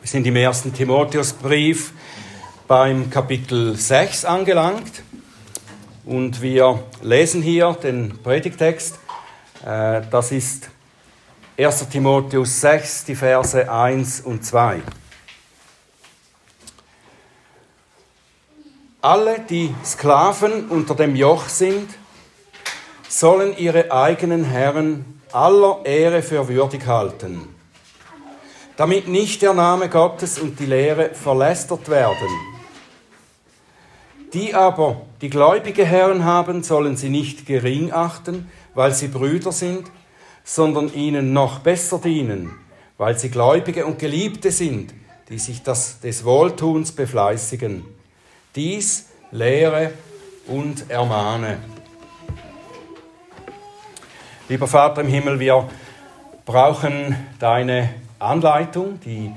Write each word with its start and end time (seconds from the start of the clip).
Wir 0.00 0.08
sind 0.08 0.26
im 0.26 0.36
ersten 0.36 0.72
Timotheusbrief 0.72 1.92
beim 2.66 3.10
Kapitel 3.10 3.76
6 3.76 4.24
angelangt 4.24 5.02
und 6.06 6.40
wir 6.40 6.82
lesen 7.02 7.42
hier 7.42 7.76
den 7.82 8.16
Predigtext. 8.22 8.98
Äh, 9.62 10.00
das 10.10 10.32
ist 10.32 10.70
1. 11.58 11.86
Timotheus 11.90 12.62
6, 12.62 13.04
die 13.04 13.14
Verse 13.14 13.70
1 13.70 14.22
und 14.22 14.42
2. 14.42 14.80
Alle, 19.02 19.40
die 19.40 19.74
Sklaven 19.84 20.70
unter 20.70 20.94
dem 20.94 21.14
Joch 21.14 21.46
sind, 21.46 21.90
sollen 23.06 23.54
ihre 23.58 23.92
eigenen 23.92 24.44
Herren 24.44 25.20
aller 25.30 25.84
Ehre 25.84 26.22
für 26.22 26.48
würdig 26.48 26.86
halten 26.86 27.59
damit 28.80 29.08
nicht 29.08 29.42
der 29.42 29.52
Name 29.52 29.90
Gottes 29.90 30.38
und 30.38 30.58
die 30.58 30.64
Lehre 30.64 31.10
verlästert 31.10 31.90
werden. 31.90 32.28
Die 34.32 34.54
aber, 34.54 35.02
die 35.20 35.28
gläubige 35.28 35.84
Herren 35.84 36.24
haben, 36.24 36.62
sollen 36.62 36.96
sie 36.96 37.10
nicht 37.10 37.44
gering 37.44 37.92
achten, 37.92 38.50
weil 38.72 38.94
sie 38.94 39.08
Brüder 39.08 39.52
sind, 39.52 39.90
sondern 40.44 40.94
ihnen 40.94 41.34
noch 41.34 41.58
besser 41.58 41.98
dienen, 42.02 42.52
weil 42.96 43.18
sie 43.18 43.28
Gläubige 43.28 43.84
und 43.84 43.98
Geliebte 43.98 44.50
sind, 44.50 44.94
die 45.28 45.38
sich 45.38 45.62
das, 45.62 46.00
des 46.00 46.24
Wohltuns 46.24 46.92
befleißigen. 46.92 47.84
Dies 48.56 49.10
lehre 49.30 49.92
und 50.46 50.88
ermahne. 50.88 51.58
Lieber 54.48 54.66
Vater 54.66 55.02
im 55.02 55.08
Himmel, 55.08 55.38
wir 55.38 55.68
brauchen 56.46 57.14
deine 57.38 57.90
Anleitung, 58.20 59.00
die 59.00 59.32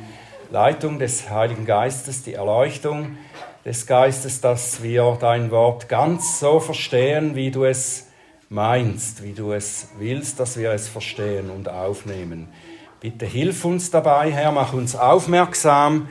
Leitung 0.52 1.00
des 1.00 1.30
Heiligen 1.30 1.66
Geistes, 1.66 2.24
die 2.24 2.34
Erleuchtung 2.34 3.18
des 3.66 3.88
Geistes, 3.88 4.42
dass 4.42 4.84
wir 4.84 5.18
dein 5.20 5.52
Wort 5.52 5.88
ganz 5.90 6.40
so 6.40 6.60
verstehen, 6.60 7.36
wie 7.36 7.50
du 7.50 7.64
es 7.64 8.08
meinst, 8.50 9.24
wie 9.24 9.34
du 9.34 9.54
es 9.54 9.88
willst, 9.98 10.40
dass 10.40 10.58
wir 10.58 10.72
es 10.72 10.88
verstehen 10.88 11.50
und 11.50 11.70
aufnehmen. 11.70 12.50
Bitte 13.00 13.26
hilf 13.26 13.66
uns 13.66 13.90
dabei, 13.90 14.32
Herr, 14.32 14.52
mach 14.52 14.74
uns 14.74 14.96
aufmerksam 14.96 16.08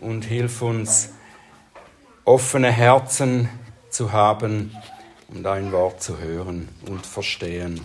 und 0.00 0.24
hilf 0.24 0.62
uns, 0.62 1.10
offene 2.24 2.70
Herzen 2.70 3.48
zu 3.90 4.12
haben, 4.12 4.76
um 5.28 5.42
dein 5.42 5.72
Wort 5.72 6.02
zu 6.02 6.18
hören 6.18 6.68
und 6.88 7.04
verstehen. 7.04 7.80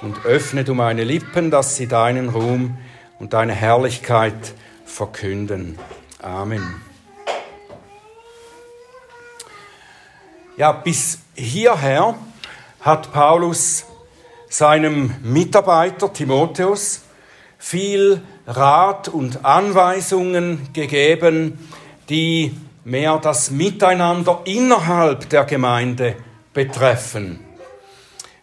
Und 0.00 0.24
öffne 0.24 0.64
du 0.64 0.74
meine 0.74 1.02
Lippen, 1.02 1.50
dass 1.50 1.76
sie 1.76 1.88
deinen 1.88 2.28
Ruhm 2.28 2.78
und 3.18 3.32
deine 3.32 3.52
Herrlichkeit 3.54 4.54
verkünden. 4.84 5.78
Amen. 6.22 6.82
Ja, 10.56 10.72
bis 10.72 11.20
hierher 11.34 12.16
hat 12.80 13.12
Paulus 13.12 13.84
seinem 14.48 15.14
Mitarbeiter 15.22 16.12
Timotheus 16.12 17.02
viel 17.58 18.22
Rat 18.46 19.08
und 19.08 19.44
Anweisungen 19.44 20.72
gegeben, 20.72 21.58
die 22.08 22.56
mehr 22.84 23.18
das 23.18 23.50
Miteinander 23.50 24.40
innerhalb 24.44 25.28
der 25.28 25.44
Gemeinde 25.44 26.16
betreffen. 26.54 27.40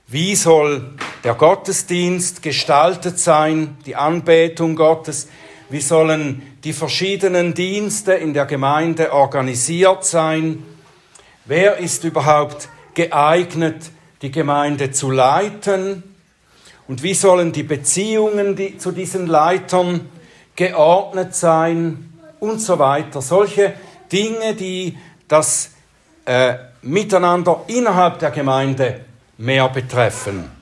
Wie 0.08 0.36
soll 0.36 0.94
der 1.26 1.34
Gottesdienst 1.34 2.44
gestaltet 2.44 3.18
sein, 3.18 3.78
die 3.88 3.96
Anbetung 3.96 4.76
Gottes? 4.76 5.28
Wie 5.70 5.82
sollen 5.82 6.44
die 6.64 6.72
verschiedenen 6.72 7.56
Dienste 7.56 8.14
in 8.14 8.36
der 8.36 8.46
Gemeinde 8.46 9.12
organisiert 9.12 10.06
sein? 10.06 10.64
Wer 11.46 11.78
ist 11.78 12.04
überhaupt 12.04 12.70
geeignet, 12.94 13.90
die 14.22 14.32
Gemeinde 14.32 14.92
zu 14.92 15.10
leiten? 15.10 16.04
Und 16.88 17.02
wie 17.02 17.16
sollen 17.16 17.52
die 17.52 17.64
Beziehungen 17.64 18.56
die, 18.56 18.78
zu 18.78 18.92
diesen 18.92 19.26
Leitern 19.26 20.08
geordnet 20.56 21.34
sein? 21.34 22.14
Und 22.40 22.62
so 22.62 22.78
weiter. 22.78 23.24
Solche 23.24 23.74
Dinge, 24.12 24.54
die 24.54 24.96
das 25.28 25.72
äh, 26.26 26.54
Miteinander 26.84 27.64
innerhalb 27.66 28.20
der 28.20 28.30
Gemeinde 28.30 29.02
mehr 29.40 29.68
betreffen. 29.70 30.55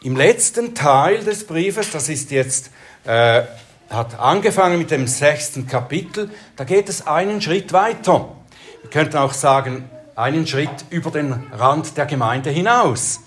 Im 0.00 0.14
letzten 0.14 0.76
Teil 0.76 1.24
des 1.24 1.44
Briefes, 1.44 1.90
das 1.90 2.08
ist 2.08 2.30
jetzt, 2.30 2.70
äh, 3.04 3.42
hat 3.90 4.16
angefangen 4.20 4.78
mit 4.78 4.92
dem 4.92 5.08
sechsten 5.08 5.66
Kapitel, 5.66 6.30
da 6.54 6.62
geht 6.62 6.88
es 6.88 7.08
einen 7.08 7.42
Schritt 7.42 7.72
weiter. 7.72 8.36
Wir 8.82 8.90
könnten 8.90 9.16
auch 9.16 9.32
sagen, 9.32 9.90
einen 10.14 10.46
Schritt 10.46 10.84
über 10.90 11.10
den 11.10 11.32
Rand 11.52 11.96
der 11.96 12.06
Gemeinde 12.06 12.50
hinaus. 12.50 13.22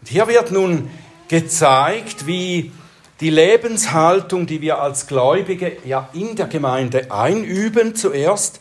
Und 0.00 0.08
hier 0.08 0.26
wird 0.26 0.50
nun 0.50 0.90
gezeigt, 1.28 2.26
wie 2.26 2.72
die 3.20 3.30
Lebenshaltung, 3.30 4.48
die 4.48 4.60
wir 4.62 4.80
als 4.80 5.06
Gläubige 5.06 5.76
ja 5.84 6.08
in 6.12 6.34
der 6.34 6.46
Gemeinde 6.48 7.12
einüben 7.12 7.94
zuerst, 7.94 8.60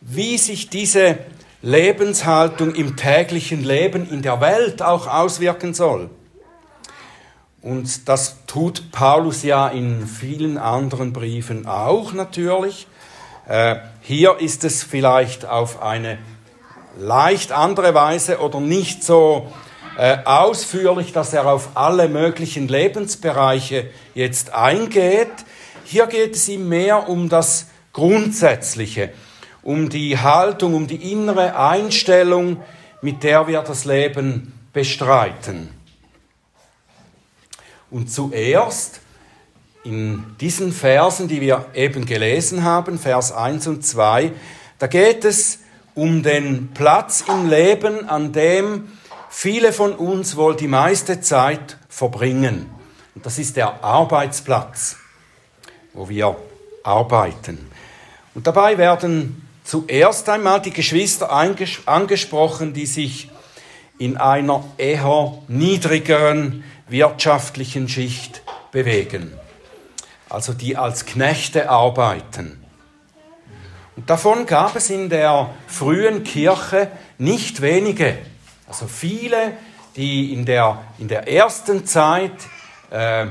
wie 0.00 0.38
sich 0.38 0.70
diese 0.70 1.18
Lebenshaltung 1.60 2.74
im 2.74 2.96
täglichen 2.96 3.62
Leben 3.62 4.08
in 4.08 4.22
der 4.22 4.40
Welt 4.40 4.80
auch 4.80 5.06
auswirken 5.08 5.74
soll. 5.74 6.08
Und 7.64 8.10
das 8.10 8.44
tut 8.46 8.92
Paulus 8.92 9.42
ja 9.42 9.68
in 9.68 10.06
vielen 10.06 10.58
anderen 10.58 11.14
Briefen 11.14 11.66
auch 11.66 12.12
natürlich. 12.12 12.86
Äh, 13.48 13.76
hier 14.02 14.36
ist 14.38 14.64
es 14.64 14.82
vielleicht 14.82 15.46
auf 15.46 15.80
eine 15.80 16.18
leicht 16.98 17.52
andere 17.52 17.94
Weise 17.94 18.40
oder 18.40 18.60
nicht 18.60 19.02
so 19.02 19.50
äh, 19.96 20.18
ausführlich, 20.26 21.14
dass 21.14 21.32
er 21.32 21.46
auf 21.46 21.70
alle 21.72 22.10
möglichen 22.10 22.68
Lebensbereiche 22.68 23.88
jetzt 24.14 24.52
eingeht. 24.52 25.32
Hier 25.84 26.06
geht 26.06 26.34
es 26.34 26.46
ihm 26.50 26.68
mehr 26.68 27.08
um 27.08 27.30
das 27.30 27.68
Grundsätzliche 27.94 29.10
um 29.62 29.88
die 29.88 30.18
Haltung, 30.18 30.74
um 30.74 30.86
die 30.86 31.10
innere 31.10 31.56
Einstellung, 31.56 32.62
mit 33.00 33.22
der 33.22 33.48
wir 33.48 33.62
das 33.62 33.86
Leben 33.86 34.52
bestreiten. 34.74 35.70
Und 37.94 38.10
zuerst 38.10 38.98
in 39.84 40.24
diesen 40.40 40.72
Versen, 40.72 41.28
die 41.28 41.40
wir 41.40 41.66
eben 41.74 42.06
gelesen 42.06 42.64
haben, 42.64 42.98
Vers 42.98 43.30
1 43.30 43.68
und 43.68 43.86
2, 43.86 44.32
da 44.80 44.88
geht 44.88 45.24
es 45.24 45.60
um 45.94 46.24
den 46.24 46.70
Platz 46.74 47.22
im 47.28 47.48
Leben, 47.48 48.08
an 48.08 48.32
dem 48.32 48.88
viele 49.30 49.72
von 49.72 49.92
uns 49.92 50.34
wohl 50.34 50.56
die 50.56 50.66
meiste 50.66 51.20
Zeit 51.20 51.78
verbringen. 51.88 52.68
Und 53.14 53.24
das 53.26 53.38
ist 53.38 53.56
der 53.56 53.84
Arbeitsplatz, 53.84 54.96
wo 55.92 56.08
wir 56.08 56.34
arbeiten. 56.82 57.70
Und 58.34 58.48
dabei 58.48 58.76
werden 58.76 59.46
zuerst 59.62 60.28
einmal 60.28 60.60
die 60.60 60.72
Geschwister 60.72 61.30
angesprochen, 61.30 62.72
die 62.72 62.86
sich 62.86 63.30
in 63.98 64.16
einer 64.16 64.64
eher 64.78 65.38
niedrigeren 65.46 66.64
wirtschaftlichen 66.88 67.88
Schicht 67.88 68.42
bewegen, 68.72 69.32
also 70.28 70.52
die 70.52 70.76
als 70.76 71.06
Knechte 71.06 71.70
arbeiten. 71.70 72.64
Und 73.96 74.10
davon 74.10 74.46
gab 74.46 74.76
es 74.76 74.90
in 74.90 75.08
der 75.08 75.50
frühen 75.66 76.24
Kirche 76.24 76.90
nicht 77.18 77.60
wenige, 77.60 78.18
also 78.66 78.86
viele, 78.86 79.52
die 79.96 80.32
in 80.32 80.44
der, 80.44 80.82
in 80.98 81.08
der 81.08 81.28
ersten 81.28 81.86
Zeit 81.86 82.32
äh, 82.90 83.26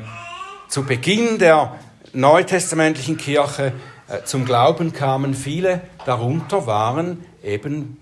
zu 0.70 0.84
Beginn 0.84 1.38
der 1.38 1.76
neutestamentlichen 2.14 3.18
Kirche 3.18 3.74
äh, 4.08 4.24
zum 4.24 4.46
Glauben 4.46 4.94
kamen, 4.94 5.34
viele 5.34 5.82
darunter 6.06 6.66
waren 6.66 7.26
eben 7.44 7.98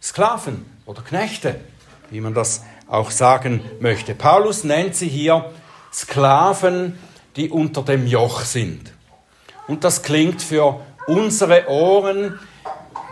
Sklaven 0.00 0.64
oder 0.86 1.02
Knechte, 1.02 1.60
wie 2.10 2.20
man 2.20 2.34
das 2.34 2.62
auch 2.88 3.10
sagen 3.10 3.62
möchte. 3.80 4.14
Paulus 4.14 4.64
nennt 4.64 4.94
sie 4.94 5.08
hier 5.08 5.50
Sklaven, 5.92 6.98
die 7.36 7.50
unter 7.50 7.82
dem 7.82 8.06
Joch 8.06 8.40
sind. 8.40 8.92
Und 9.66 9.84
das 9.84 10.02
klingt 10.02 10.42
für 10.42 10.80
unsere 11.06 11.68
Ohren, 11.68 12.38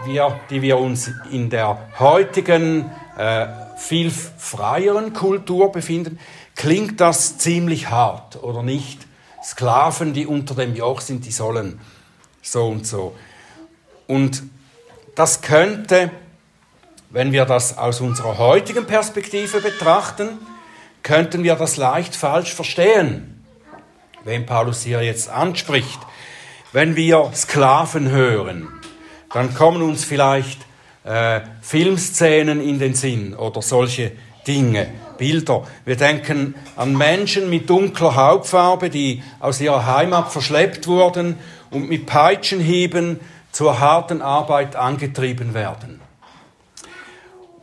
wir, 0.05 0.41
die 0.51 0.63
wir 0.63 0.79
uns 0.79 1.11
in 1.31 1.51
der 1.51 1.79
heutigen 1.99 2.91
äh, 3.17 3.47
viel 3.77 4.11
freieren 4.11 5.13
Kultur 5.13 5.71
befinden, 5.71 6.19
klingt 6.55 7.01
das 7.01 7.39
ziemlich 7.39 7.91
hart 7.91 8.43
oder 8.43 8.63
nicht? 8.63 9.07
Sklaven, 9.43 10.13
die 10.13 10.27
unter 10.27 10.55
dem 10.55 10.75
Joch 10.75 11.01
sind, 11.01 11.25
die 11.25 11.31
sollen 11.31 11.79
so 12.43 12.67
und 12.67 12.87
so. 12.87 13.15
Und 14.07 14.43
das 15.15 15.41
könnte, 15.41 16.11
wenn 17.11 17.33
wir 17.33 17.45
das 17.45 17.79
aus 17.79 18.01
unserer 18.01 18.39
heutigen 18.39 18.87
Perspektive 18.87 19.61
betrachten, 19.61 20.39
könnten 21.03 21.45
wir 21.45 21.55
das 21.55 21.77
leicht 21.77 22.17
falsch 22.17 22.55
verstehen. 22.55 23.45
wen 24.25 24.45
Paulus 24.45 24.83
hier 24.83 25.03
jetzt 25.03 25.31
anspricht. 25.31 26.01
Wenn 26.73 26.97
wir 26.97 27.31
Sklaven 27.33 28.11
hören, 28.11 28.69
dann 29.33 29.55
kommen 29.55 29.83
uns 29.83 30.05
vielleicht 30.05 30.59
äh, 31.05 31.43
Filmszenen 31.63 32.61
in 32.61 32.81
den 32.81 32.95
Sinn 32.95 33.35
oder 33.35 33.63
solche 33.63 34.13
Dinge, 34.47 34.89
Bilder. 35.17 35.65
Wir 35.85 35.97
denken 35.97 36.55
an 36.77 36.97
Menschen 36.97 37.49
mit 37.51 37.71
dunkler 37.71 38.17
Hautfarbe, 38.17 38.91
die 38.91 39.23
aus 39.41 39.61
ihrer 39.61 39.87
Heimat 39.87 40.33
verschleppt 40.33 40.87
wurden 40.87 41.39
und 41.71 41.89
mit 41.89 42.07
Peitschenhieben 42.07 43.21
zur 43.53 43.81
harten 43.81 44.23
Arbeit 44.23 44.77
angetrieben 44.77 45.55
werden. 45.55 45.96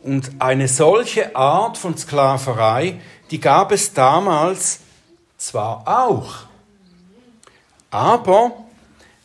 Und 0.04 0.32
eine 0.38 0.68
solche 0.68 1.34
Art 1.34 1.78
von 1.78 1.96
Sklaverei, 1.96 3.00
die 3.30 3.40
gab 3.40 3.72
es 3.72 3.94
damals 3.94 4.80
zwar 5.38 5.88
auch, 5.88 6.44
aber 7.90 8.52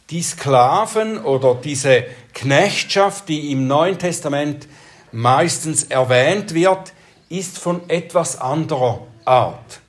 die 0.10 0.24
Sklaven 0.24 1.22
oder 1.22 1.56
diese 1.56 2.06
Knechtschaft, 2.34 3.28
die 3.28 3.52
im 3.52 3.68
Neuen 3.68 4.00
Testament 4.00 4.70
meistens 5.12 5.84
erwähnt 5.84 6.54
wird, 6.54 6.94
ist 7.28 7.60
von 7.60 7.90
etwas 7.90 8.40
anderer 8.40 9.06
Art. 9.26 9.82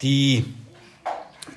Die, 0.00 0.44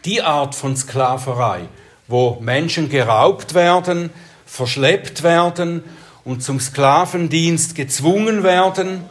die 0.04 0.24
Art 0.24 0.56
von 0.56 0.76
Sklaverei, 0.76 1.68
wo 2.08 2.40
Menschen 2.42 2.90
geraubt 2.90 3.54
werden, 3.54 4.10
verschleppt 4.48 5.22
werden 5.22 5.84
und 6.26 6.42
zum 6.42 6.60
Sklavendienst 6.60 7.76
gezwungen 7.76 8.44
werden, 8.44 9.04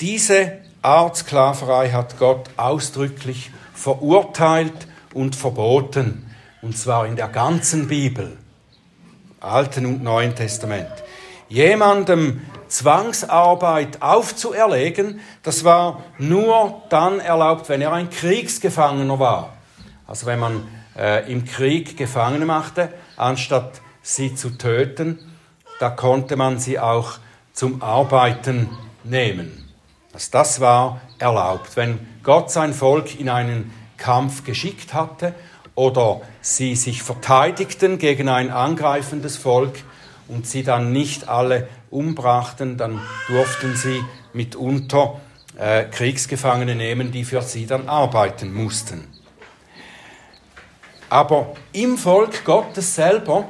diese 0.00 0.58
Art 0.82 1.16
Sklaverei 1.16 1.90
hat 1.90 2.18
Gott 2.18 2.50
ausdrücklich 2.56 3.50
verurteilt 3.74 4.86
und 5.12 5.36
verboten, 5.36 6.30
und 6.62 6.76
zwar 6.76 7.06
in 7.06 7.16
der 7.16 7.28
ganzen 7.28 7.88
Bibel, 7.88 8.36
Alten 9.40 9.86
und 9.86 10.02
Neuen 10.02 10.34
Testament. 10.34 10.90
Jemandem 11.48 12.40
Zwangsarbeit 12.68 14.02
aufzuerlegen, 14.02 15.20
das 15.42 15.64
war 15.64 16.02
nur 16.18 16.82
dann 16.88 17.20
erlaubt, 17.20 17.68
wenn 17.68 17.80
er 17.80 17.92
ein 17.92 18.10
Kriegsgefangener 18.10 19.18
war. 19.18 19.52
Also 20.06 20.26
wenn 20.26 20.40
man 20.40 20.66
äh, 20.96 21.30
im 21.30 21.44
Krieg 21.44 21.96
Gefangene 21.96 22.46
machte, 22.46 22.92
anstatt 23.16 23.80
sie 24.02 24.34
zu 24.34 24.50
töten, 24.50 25.18
da 25.80 25.90
konnte 25.90 26.36
man 26.36 26.58
sie 26.58 26.78
auch 26.78 27.18
zum 27.52 27.82
Arbeiten 27.82 28.68
nehmen. 29.02 29.68
Also 30.12 30.28
das 30.32 30.60
war 30.60 31.00
erlaubt. 31.18 31.76
Wenn 31.76 31.98
Gott 32.22 32.50
sein 32.50 32.72
Volk 32.72 33.18
in 33.18 33.28
einen 33.28 33.72
Kampf 33.96 34.44
geschickt 34.44 34.94
hatte 34.94 35.34
oder 35.74 36.20
sie 36.40 36.76
sich 36.76 37.02
verteidigten 37.02 37.98
gegen 37.98 38.28
ein 38.28 38.50
angreifendes 38.50 39.36
Volk 39.36 39.82
und 40.28 40.46
sie 40.46 40.62
dann 40.62 40.92
nicht 40.92 41.28
alle 41.28 41.68
umbrachten, 41.90 42.76
dann 42.76 43.00
durften 43.28 43.76
sie 43.76 44.04
mitunter 44.32 45.20
äh, 45.58 45.84
Kriegsgefangene 45.84 46.74
nehmen, 46.74 47.12
die 47.12 47.24
für 47.24 47.42
sie 47.42 47.66
dann 47.66 47.88
arbeiten 47.88 48.52
mussten. 48.52 49.08
Aber 51.10 51.54
im 51.72 51.96
Volk 51.96 52.44
Gottes 52.44 52.94
selber 52.94 53.48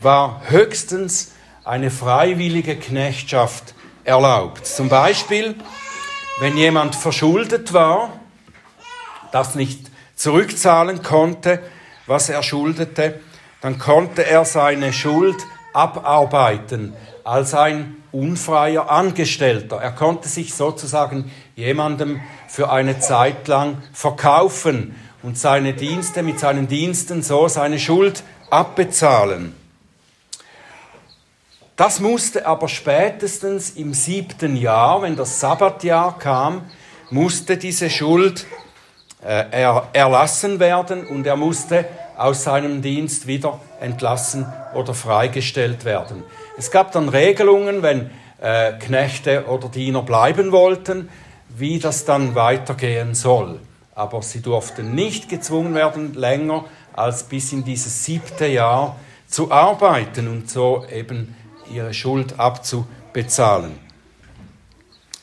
war 0.00 0.42
höchstens 0.48 1.32
eine 1.68 1.90
freiwillige 1.90 2.76
Knechtschaft 2.76 3.74
erlaubt. 4.04 4.66
Zum 4.66 4.88
Beispiel, 4.88 5.54
wenn 6.40 6.56
jemand 6.56 6.96
verschuldet 6.96 7.74
war, 7.74 8.08
das 9.32 9.54
nicht 9.54 9.90
zurückzahlen 10.16 11.02
konnte, 11.02 11.60
was 12.06 12.30
er 12.30 12.42
schuldete, 12.42 13.20
dann 13.60 13.78
konnte 13.78 14.24
er 14.24 14.46
seine 14.46 14.94
Schuld 14.94 15.36
abarbeiten 15.74 16.94
als 17.22 17.52
ein 17.52 17.96
unfreier 18.12 18.90
Angestellter. 18.90 19.76
Er 19.76 19.92
konnte 19.92 20.28
sich 20.28 20.54
sozusagen 20.54 21.30
jemandem 21.54 22.22
für 22.48 22.70
eine 22.70 22.98
Zeit 22.98 23.46
lang 23.46 23.82
verkaufen 23.92 24.94
und 25.22 25.36
seine 25.36 25.74
Dienste 25.74 26.22
mit 26.22 26.40
seinen 26.40 26.66
Diensten 26.66 27.22
so 27.22 27.46
seine 27.46 27.78
Schuld 27.78 28.22
abbezahlen. 28.48 29.54
Das 31.78 32.00
musste 32.00 32.44
aber 32.44 32.68
spätestens 32.68 33.70
im 33.70 33.94
siebten 33.94 34.56
Jahr, 34.56 35.00
wenn 35.00 35.16
das 35.16 35.40
Sabbatjahr 35.40 36.18
kam, 36.18 36.66
musste 37.08 37.56
diese 37.56 37.88
Schuld 37.88 38.46
äh, 39.24 39.44
erlassen 39.94 40.60
werden 40.60 41.06
und 41.06 41.26
er 41.26 41.36
musste 41.36 41.86
aus 42.18 42.44
seinem 42.44 42.82
Dienst 42.82 43.26
wieder 43.26 43.60
entlassen 43.80 44.44
oder 44.74 44.92
freigestellt 44.92 45.86
werden. 45.86 46.22
Es 46.58 46.70
gab 46.70 46.92
dann 46.92 47.08
Regelungen, 47.08 47.82
wenn 47.82 48.10
äh, 48.42 48.72
Knechte 48.72 49.46
oder 49.46 49.70
Diener 49.70 50.02
bleiben 50.02 50.52
wollten, 50.52 51.08
wie 51.48 51.78
das 51.78 52.04
dann 52.04 52.34
weitergehen 52.34 53.14
soll 53.14 53.60
aber 53.98 54.22
sie 54.22 54.40
durften 54.40 54.94
nicht 54.94 55.28
gezwungen 55.28 55.74
werden, 55.74 56.14
länger 56.14 56.64
als 56.92 57.24
bis 57.24 57.52
in 57.52 57.64
dieses 57.64 58.04
siebte 58.04 58.46
Jahr 58.46 58.94
zu 59.26 59.50
arbeiten 59.50 60.28
und 60.28 60.48
so 60.48 60.86
eben 60.90 61.34
ihre 61.72 61.94
Schuld 61.94 62.38
abzubezahlen. 62.38 63.72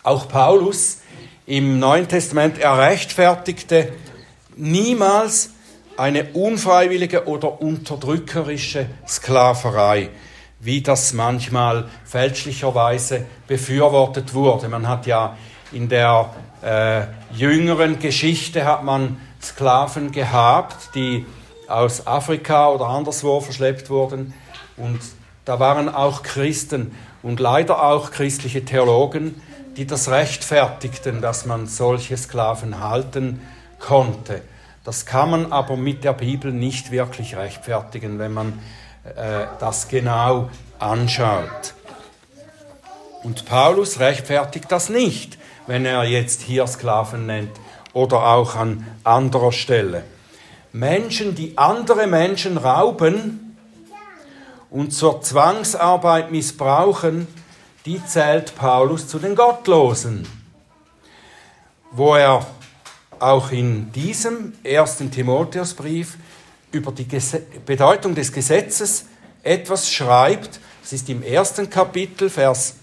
Auch 0.03 0.27
Paulus 0.27 0.99
im 1.45 1.79
Neuen 1.79 2.07
Testament, 2.07 2.57
er 2.57 2.77
rechtfertigte 2.77 3.91
niemals 4.55 5.51
eine 5.97 6.25
unfreiwillige 6.33 7.27
oder 7.27 7.61
unterdrückerische 7.61 8.87
Sklaverei, 9.07 10.09
wie 10.59 10.81
das 10.81 11.13
manchmal 11.13 11.89
fälschlicherweise 12.03 13.25
befürwortet 13.47 14.33
wurde. 14.33 14.67
Man 14.67 14.87
hat 14.87 15.05
ja 15.05 15.37
in 15.71 15.89
der 15.89 16.33
äh, 16.61 17.03
jüngeren 17.33 17.99
Geschichte 17.99 18.65
hat 18.65 18.83
man 18.83 19.19
Sklaven 19.41 20.11
gehabt, 20.11 20.95
die 20.95 21.25
aus 21.67 22.05
Afrika 22.07 22.69
oder 22.69 22.87
anderswo 22.87 23.39
verschleppt 23.39 23.89
wurden. 23.89 24.33
Und 24.77 24.99
da 25.45 25.59
waren 25.59 25.89
auch 25.89 26.23
Christen 26.23 26.95
und 27.23 27.39
leider 27.39 27.83
auch 27.83 28.11
christliche 28.11 28.65
Theologen, 28.65 29.41
die 29.77 29.85
das 29.85 30.09
rechtfertigten, 30.09 31.21
dass 31.21 31.45
man 31.45 31.67
solche 31.67 32.17
Sklaven 32.17 32.79
halten 32.79 33.41
konnte. 33.79 34.41
Das 34.83 35.05
kann 35.05 35.31
man 35.31 35.51
aber 35.51 35.77
mit 35.77 36.03
der 36.03 36.13
Bibel 36.13 36.51
nicht 36.51 36.91
wirklich 36.91 37.35
rechtfertigen, 37.35 38.19
wenn 38.19 38.33
man 38.33 38.59
äh, 39.03 39.45
das 39.59 39.87
genau 39.87 40.49
anschaut. 40.79 41.73
Und 43.23 43.45
Paulus 43.45 43.99
rechtfertigt 43.99 44.71
das 44.71 44.89
nicht 44.89 45.37
wenn 45.67 45.85
er 45.85 46.03
jetzt 46.03 46.41
hier 46.41 46.67
Sklaven 46.67 47.25
nennt 47.25 47.51
oder 47.93 48.25
auch 48.25 48.55
an 48.55 48.85
anderer 49.03 49.51
Stelle. 49.51 50.03
Menschen, 50.73 51.35
die 51.35 51.57
andere 51.57 52.07
Menschen 52.07 52.57
rauben 52.57 53.44
und 54.75 54.91
zur 54.91 55.21
Zwangsarbeit 55.21 56.33
missbrauchen, 56.33 57.29
die 57.85 58.05
zählt 58.05 58.57
Paulus 58.57 59.07
zu 59.07 59.19
den 59.19 59.33
Gottlosen. 59.33 60.27
Wo 61.91 62.15
er 62.15 62.45
auch 63.17 63.53
in 63.53 63.93
diesem 63.93 64.51
ersten 64.65 65.11
Timotheusbrief 65.11 66.17
über 66.73 66.91
die 66.91 67.07
Bedeutung 67.65 68.15
des 68.15 68.33
Gesetzes 68.33 69.05
etwas 69.43 69.89
schreibt. 69.89 70.59
Das 70.81 70.91
ist 70.91 71.07
im 71.07 71.23
ersten 71.23 71.69
Kapitel, 71.69 72.29
Vers 72.29 72.75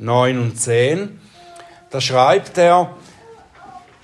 9 0.00 0.40
und 0.40 0.60
10. 0.60 1.20
Da 1.90 2.00
schreibt 2.00 2.58
er, 2.58 2.90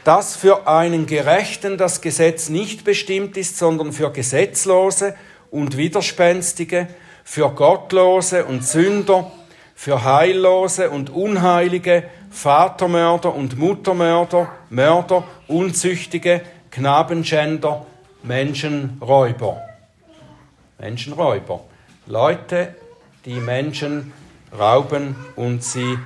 dass 0.04 0.36
für 0.36 0.68
einen 0.68 1.06
Gerechten 1.06 1.76
das 1.76 2.00
Gesetz 2.00 2.50
nicht 2.50 2.84
bestimmt 2.84 3.36
ist, 3.36 3.58
sondern 3.58 3.92
für 3.92 4.12
Gesetzlose 4.12 5.16
und 5.50 5.76
Widerspenstige, 5.76 6.86
für 7.32 7.48
Gottlose 7.48 8.44
und 8.44 8.62
Sünder, 8.62 9.32
für 9.74 10.04
Heillose 10.04 10.90
und 10.90 11.08
Unheilige, 11.08 12.10
Vatermörder 12.30 13.34
und 13.34 13.56
Muttermörder, 13.56 14.52
Mörder, 14.68 15.24
Unzüchtige, 15.48 16.42
Knabenschänder, 16.70 17.86
Menschenräuber. 18.22 19.62
Menschenräuber. 20.78 21.60
Leute, 22.04 22.74
die 23.24 23.40
Menschen 23.40 24.12
rauben 24.52 25.16
und 25.34 25.64
sie 25.64 25.98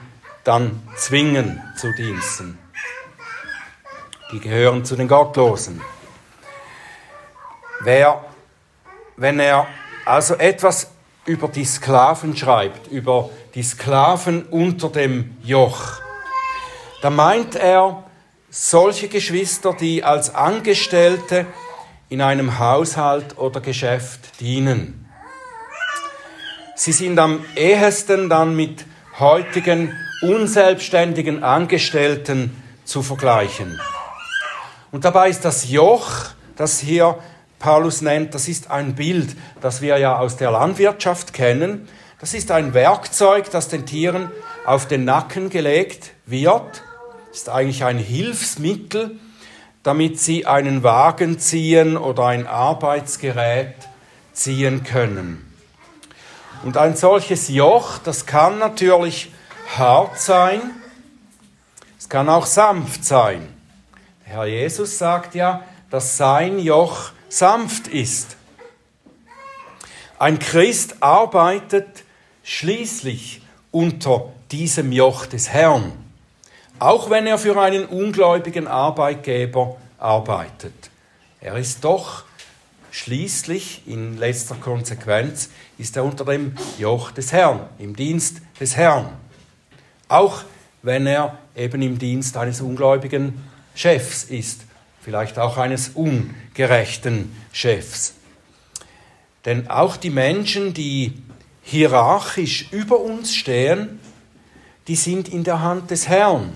dann 0.44 0.80
zwingen 0.94 1.60
zu 1.76 1.92
Diensten. 1.92 2.56
Die 4.30 4.38
gehören 4.38 4.84
zu 4.84 4.94
den 4.94 5.08
Gottlosen. 5.08 5.80
Wer, 7.80 8.24
wenn 9.16 9.40
er 9.40 9.66
also 10.04 10.34
etwas 10.34 10.92
über 11.26 11.48
die 11.48 11.64
Sklaven 11.64 12.36
schreibt, 12.36 12.86
über 12.90 13.30
die 13.54 13.62
Sklaven 13.62 14.44
unter 14.44 14.88
dem 14.88 15.36
Joch, 15.42 16.00
dann 17.02 17.16
meint 17.16 17.56
er 17.56 18.04
solche 18.48 19.08
Geschwister, 19.08 19.74
die 19.74 20.02
als 20.02 20.34
Angestellte 20.34 21.46
in 22.08 22.22
einem 22.22 22.58
Haushalt 22.58 23.36
oder 23.38 23.60
Geschäft 23.60 24.40
dienen. 24.40 25.08
Sie 26.76 26.92
sind 26.92 27.18
am 27.18 27.44
ehesten 27.56 28.28
dann 28.28 28.54
mit 28.54 28.84
heutigen 29.18 29.92
unselbstständigen 30.22 31.42
Angestellten 31.42 32.62
zu 32.84 33.02
vergleichen. 33.02 33.80
Und 34.92 35.04
dabei 35.04 35.28
ist 35.28 35.44
das 35.44 35.68
Joch, 35.68 36.10
das 36.54 36.78
hier 36.78 37.18
Paulus 37.58 38.02
nennt, 38.02 38.34
das 38.34 38.48
ist 38.48 38.70
ein 38.70 38.94
Bild, 38.94 39.36
das 39.60 39.80
wir 39.80 39.98
ja 39.98 40.18
aus 40.18 40.36
der 40.36 40.50
Landwirtschaft 40.50 41.32
kennen. 41.32 41.88
Das 42.20 42.34
ist 42.34 42.50
ein 42.50 42.74
Werkzeug, 42.74 43.50
das 43.50 43.68
den 43.68 43.86
Tieren 43.86 44.30
auf 44.64 44.86
den 44.86 45.04
Nacken 45.04 45.50
gelegt 45.50 46.12
wird. 46.26 46.82
Das 47.28 47.42
ist 47.42 47.48
eigentlich 47.48 47.84
ein 47.84 47.98
Hilfsmittel, 47.98 49.18
damit 49.82 50.18
sie 50.18 50.46
einen 50.46 50.82
Wagen 50.82 51.38
ziehen 51.38 51.96
oder 51.96 52.26
ein 52.26 52.46
Arbeitsgerät 52.46 53.74
ziehen 54.32 54.84
können. 54.84 55.42
Und 56.64 56.76
ein 56.76 56.96
solches 56.96 57.48
Joch, 57.48 57.98
das 57.98 58.26
kann 58.26 58.58
natürlich 58.58 59.30
hart 59.76 60.18
sein, 60.18 60.60
es 61.98 62.08
kann 62.08 62.28
auch 62.28 62.46
sanft 62.46 63.04
sein. 63.04 63.48
Der 64.24 64.34
Herr 64.34 64.46
Jesus 64.46 64.98
sagt 64.98 65.34
ja, 65.34 65.62
dass 65.90 66.16
sein 66.16 66.58
Joch 66.58 67.10
sanft 67.28 67.88
ist. 67.88 68.36
Ein 70.18 70.38
Christ 70.38 71.02
arbeitet 71.02 72.04
schließlich 72.42 73.42
unter 73.70 74.32
diesem 74.50 74.92
Joch 74.92 75.26
des 75.26 75.50
Herrn, 75.50 75.92
auch 76.78 77.10
wenn 77.10 77.26
er 77.26 77.38
für 77.38 77.60
einen 77.60 77.84
ungläubigen 77.86 78.66
Arbeitgeber 78.66 79.76
arbeitet. 79.98 80.90
Er 81.40 81.56
ist 81.56 81.84
doch 81.84 82.24
schließlich, 82.90 83.82
in 83.86 84.16
letzter 84.16 84.54
Konsequenz, 84.54 85.50
ist 85.76 85.96
er 85.96 86.04
unter 86.04 86.24
dem 86.24 86.54
Joch 86.78 87.10
des 87.10 87.32
Herrn, 87.32 87.60
im 87.78 87.94
Dienst 87.94 88.40
des 88.58 88.76
Herrn. 88.76 89.08
Auch 90.08 90.44
wenn 90.82 91.06
er 91.06 91.36
eben 91.54 91.82
im 91.82 91.98
Dienst 91.98 92.36
eines 92.36 92.62
ungläubigen 92.62 93.44
Chefs 93.74 94.24
ist, 94.24 94.62
vielleicht 95.06 95.38
auch 95.38 95.56
eines 95.56 95.90
ungerechten 95.90 97.30
Chefs. 97.52 98.14
Denn 99.44 99.70
auch 99.70 99.96
die 99.96 100.10
Menschen, 100.10 100.74
die 100.74 101.12
hierarchisch 101.62 102.72
über 102.72 102.98
uns 102.98 103.32
stehen, 103.32 104.00
die 104.88 104.96
sind 104.96 105.28
in 105.28 105.44
der 105.44 105.60
Hand 105.60 105.92
des 105.92 106.08
Herrn. 106.08 106.52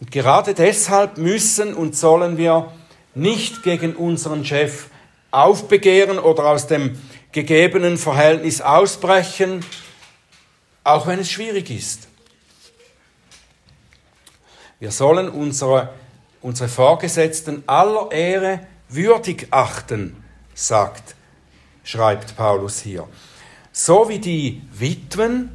Und 0.00 0.10
gerade 0.10 0.54
deshalb 0.54 1.18
müssen 1.18 1.72
und 1.72 1.94
sollen 1.96 2.36
wir 2.36 2.72
nicht 3.14 3.62
gegen 3.62 3.94
unseren 3.94 4.44
Chef 4.44 4.86
aufbegehren 5.30 6.18
oder 6.18 6.46
aus 6.46 6.66
dem 6.66 7.00
gegebenen 7.30 7.96
Verhältnis 7.96 8.60
ausbrechen, 8.60 9.64
auch 10.82 11.06
wenn 11.06 11.20
es 11.20 11.30
schwierig 11.30 11.70
ist. 11.70 12.08
Wir 14.80 14.90
sollen 14.90 15.28
unsere, 15.28 15.94
unsere 16.42 16.68
Vorgesetzten 16.68 17.62
aller 17.66 18.10
Ehre 18.10 18.60
würdig 18.88 19.48
achten, 19.50 20.22
sagt, 20.54 21.14
schreibt 21.84 22.36
Paulus 22.36 22.80
hier. 22.80 23.08
So 23.72 24.08
wie 24.08 24.18
die 24.18 24.62
Witwen 24.72 25.50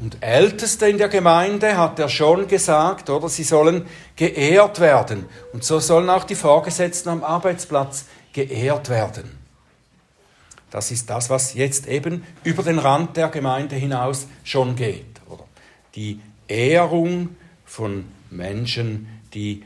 und 0.00 0.18
Älteste 0.20 0.88
in 0.88 0.98
der 0.98 1.08
Gemeinde 1.08 1.76
hat 1.76 1.98
er 1.98 2.08
schon 2.08 2.46
gesagt, 2.46 3.10
oder 3.10 3.28
sie 3.28 3.42
sollen 3.42 3.86
geehrt 4.16 4.80
werden. 4.80 5.26
Und 5.52 5.64
so 5.64 5.80
sollen 5.80 6.08
auch 6.08 6.24
die 6.24 6.36
Vorgesetzten 6.36 7.08
am 7.08 7.24
Arbeitsplatz 7.24 8.06
geehrt 8.32 8.88
werden. 8.88 9.38
Das 10.70 10.92
ist 10.92 11.10
das, 11.10 11.28
was 11.28 11.54
jetzt 11.54 11.88
eben 11.88 12.24
über 12.44 12.62
den 12.62 12.78
Rand 12.78 13.16
der 13.16 13.28
Gemeinde 13.28 13.74
hinaus 13.74 14.28
schon 14.44 14.76
geht. 14.76 15.20
Oder? 15.28 15.44
Die 15.96 16.20
Ehrung 16.46 17.30
von 17.64 18.04
Menschen, 18.30 19.08
die 19.34 19.64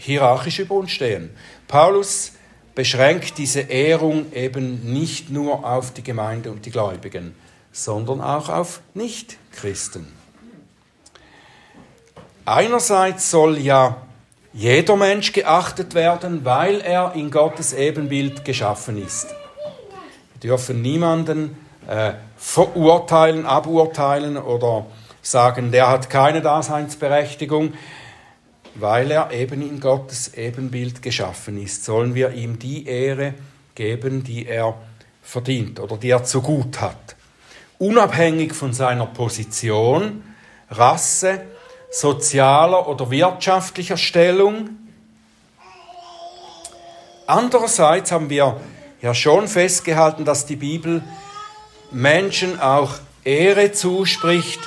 hierarchisch 0.00 0.58
über 0.58 0.74
uns 0.76 0.90
stehen. 0.90 1.30
Paulus 1.68 2.32
beschränkt 2.74 3.38
diese 3.38 3.60
Ehrung 3.60 4.32
eben 4.32 4.92
nicht 4.92 5.30
nur 5.30 5.64
auf 5.64 5.92
die 5.92 6.02
Gemeinde 6.02 6.50
und 6.50 6.64
die 6.64 6.70
Gläubigen, 6.70 7.34
sondern 7.72 8.20
auch 8.20 8.48
auf 8.48 8.80
Nichtchristen. 8.94 10.06
Einerseits 12.46 13.30
soll 13.30 13.58
ja 13.58 13.98
jeder 14.52 14.96
Mensch 14.96 15.32
geachtet 15.32 15.94
werden, 15.94 16.44
weil 16.44 16.80
er 16.80 17.12
in 17.14 17.30
Gottes 17.30 17.72
Ebenbild 17.72 18.44
geschaffen 18.44 19.00
ist. 19.00 19.28
Wir 20.34 20.50
dürfen 20.50 20.82
niemanden 20.82 21.56
äh, 21.86 22.14
verurteilen, 22.36 23.46
aburteilen 23.46 24.36
oder 24.36 24.86
sagen, 25.22 25.70
der 25.70 25.88
hat 25.88 26.08
keine 26.08 26.40
Daseinsberechtigung, 26.40 27.74
weil 28.80 29.10
er 29.10 29.32
eben 29.32 29.62
in 29.62 29.80
Gottes 29.80 30.34
Ebenbild 30.34 31.02
geschaffen 31.02 31.62
ist. 31.62 31.84
Sollen 31.84 32.14
wir 32.14 32.32
ihm 32.32 32.58
die 32.58 32.86
Ehre 32.86 33.34
geben, 33.74 34.24
die 34.24 34.46
er 34.46 34.74
verdient 35.22 35.80
oder 35.80 35.96
die 35.96 36.10
er 36.10 36.24
zu 36.24 36.42
gut 36.42 36.80
hat. 36.80 37.16
Unabhängig 37.78 38.52
von 38.52 38.72
seiner 38.72 39.06
Position, 39.06 40.22
Rasse, 40.70 41.42
sozialer 41.90 42.86
oder 42.88 43.10
wirtschaftlicher 43.10 43.96
Stellung. 43.96 44.70
Andererseits 47.26 48.12
haben 48.12 48.30
wir 48.30 48.60
ja 49.00 49.14
schon 49.14 49.48
festgehalten, 49.48 50.24
dass 50.24 50.46
die 50.46 50.56
Bibel 50.56 51.02
Menschen 51.90 52.60
auch 52.60 52.94
Ehre 53.24 53.72
zuspricht, 53.72 54.60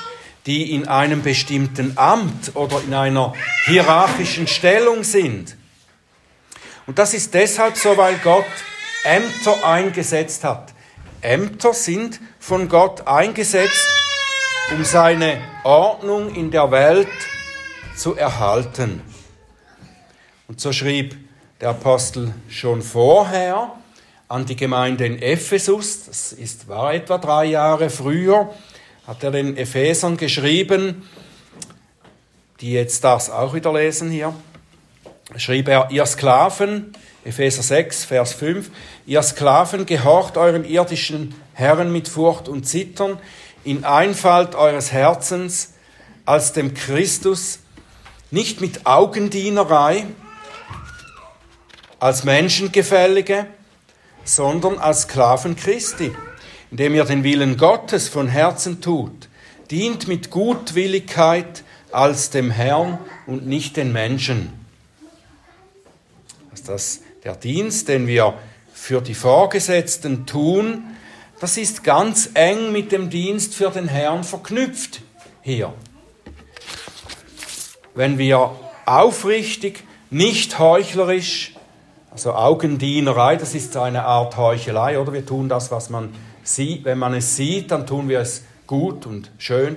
die 0.46 0.72
in 0.72 0.88
einem 0.88 1.22
bestimmten 1.22 1.96
Amt 1.96 2.54
oder 2.54 2.80
in 2.82 2.92
einer 2.92 3.32
hierarchischen 3.64 4.46
Stellung 4.46 5.04
sind. 5.04 5.56
Und 6.86 6.98
das 6.98 7.14
ist 7.14 7.32
deshalb 7.32 7.76
so, 7.76 7.96
weil 7.96 8.16
Gott 8.18 8.44
Ämter 9.04 9.64
eingesetzt 9.64 10.44
hat. 10.44 10.72
Ämter 11.22 11.72
sind 11.72 12.20
von 12.38 12.68
Gott 12.68 13.06
eingesetzt, 13.06 13.86
um 14.70 14.84
seine 14.84 15.40
Ordnung 15.64 16.34
in 16.34 16.50
der 16.50 16.70
Welt 16.70 17.08
zu 17.96 18.14
erhalten. 18.14 19.00
Und 20.46 20.60
so 20.60 20.72
schrieb 20.72 21.16
der 21.60 21.70
Apostel 21.70 22.34
schon 22.50 22.82
vorher 22.82 23.72
an 24.28 24.44
die 24.44 24.56
Gemeinde 24.56 25.06
in 25.06 25.22
Ephesus, 25.22 26.04
das 26.06 26.32
ist, 26.32 26.68
war 26.68 26.92
etwa 26.92 27.18
drei 27.18 27.46
Jahre 27.46 27.88
früher, 27.88 28.52
hat 29.06 29.22
er 29.22 29.30
den 29.30 29.56
Ephesern 29.56 30.16
geschrieben, 30.16 31.08
die 32.60 32.72
jetzt 32.72 33.04
das 33.04 33.28
auch 33.30 33.54
wieder 33.54 33.72
lesen 33.72 34.10
hier, 34.10 34.34
schrieb 35.36 35.68
er, 35.68 35.90
ihr 35.90 36.06
Sklaven, 36.06 36.94
Epheser 37.24 37.62
6, 37.62 38.04
Vers 38.04 38.32
5, 38.32 38.70
ihr 39.06 39.22
Sklaven 39.22 39.86
gehorcht 39.86 40.36
euren 40.36 40.64
irdischen 40.64 41.34
Herren 41.52 41.92
mit 41.92 42.08
Furcht 42.08 42.48
und 42.48 42.64
Zittern, 42.64 43.18
in 43.62 43.84
Einfalt 43.84 44.54
eures 44.54 44.92
Herzens, 44.92 45.74
als 46.24 46.52
dem 46.52 46.72
Christus, 46.72 47.60
nicht 48.30 48.60
mit 48.60 48.86
Augendienerei, 48.86 50.06
als 51.98 52.24
Menschengefällige, 52.24 53.46
sondern 54.24 54.78
als 54.78 55.02
Sklaven 55.02 55.56
Christi 55.56 56.12
indem 56.70 56.94
ihr 56.94 57.04
den 57.04 57.24
Willen 57.24 57.56
Gottes 57.56 58.08
von 58.08 58.28
Herzen 58.28 58.80
tut, 58.80 59.28
dient 59.70 60.08
mit 60.08 60.30
Gutwilligkeit 60.30 61.64
als 61.92 62.30
dem 62.30 62.50
Herrn 62.50 62.98
und 63.26 63.46
nicht 63.46 63.76
den 63.76 63.92
Menschen. 63.92 64.52
Dass 66.50 66.62
das 66.62 67.00
der 67.24 67.36
Dienst, 67.36 67.88
den 67.88 68.06
wir 68.06 68.34
für 68.72 69.00
die 69.00 69.14
Vorgesetzten 69.14 70.26
tun, 70.26 70.84
das 71.40 71.56
ist 71.56 71.84
ganz 71.84 72.30
eng 72.34 72.72
mit 72.72 72.92
dem 72.92 73.10
Dienst 73.10 73.54
für 73.54 73.70
den 73.70 73.88
Herrn 73.88 74.24
verknüpft 74.24 75.02
hier. 75.42 75.72
Wenn 77.94 78.18
wir 78.18 78.52
aufrichtig, 78.86 79.84
nicht 80.10 80.58
heuchlerisch, 80.58 81.54
also 82.10 82.34
Augendienerei, 82.34 83.36
das 83.36 83.54
ist 83.54 83.76
eine 83.76 84.04
Art 84.04 84.36
Heuchelei, 84.36 84.98
oder 84.98 85.12
wir 85.12 85.26
tun 85.26 85.48
das, 85.48 85.70
was 85.70 85.90
man 85.90 86.14
wenn 86.82 86.98
man 86.98 87.14
es 87.14 87.36
sieht, 87.36 87.70
dann 87.70 87.86
tun 87.86 88.08
wir 88.08 88.20
es 88.20 88.44
gut 88.66 89.06
und 89.06 89.30
schön. 89.38 89.76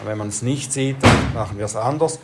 Und 0.00 0.06
wenn 0.06 0.18
man 0.18 0.28
es 0.28 0.42
nicht 0.42 0.72
sieht, 0.72 1.02
dann 1.02 1.34
machen 1.34 1.58
wir 1.58 1.64
es 1.64 1.76
anders. 1.76 2.18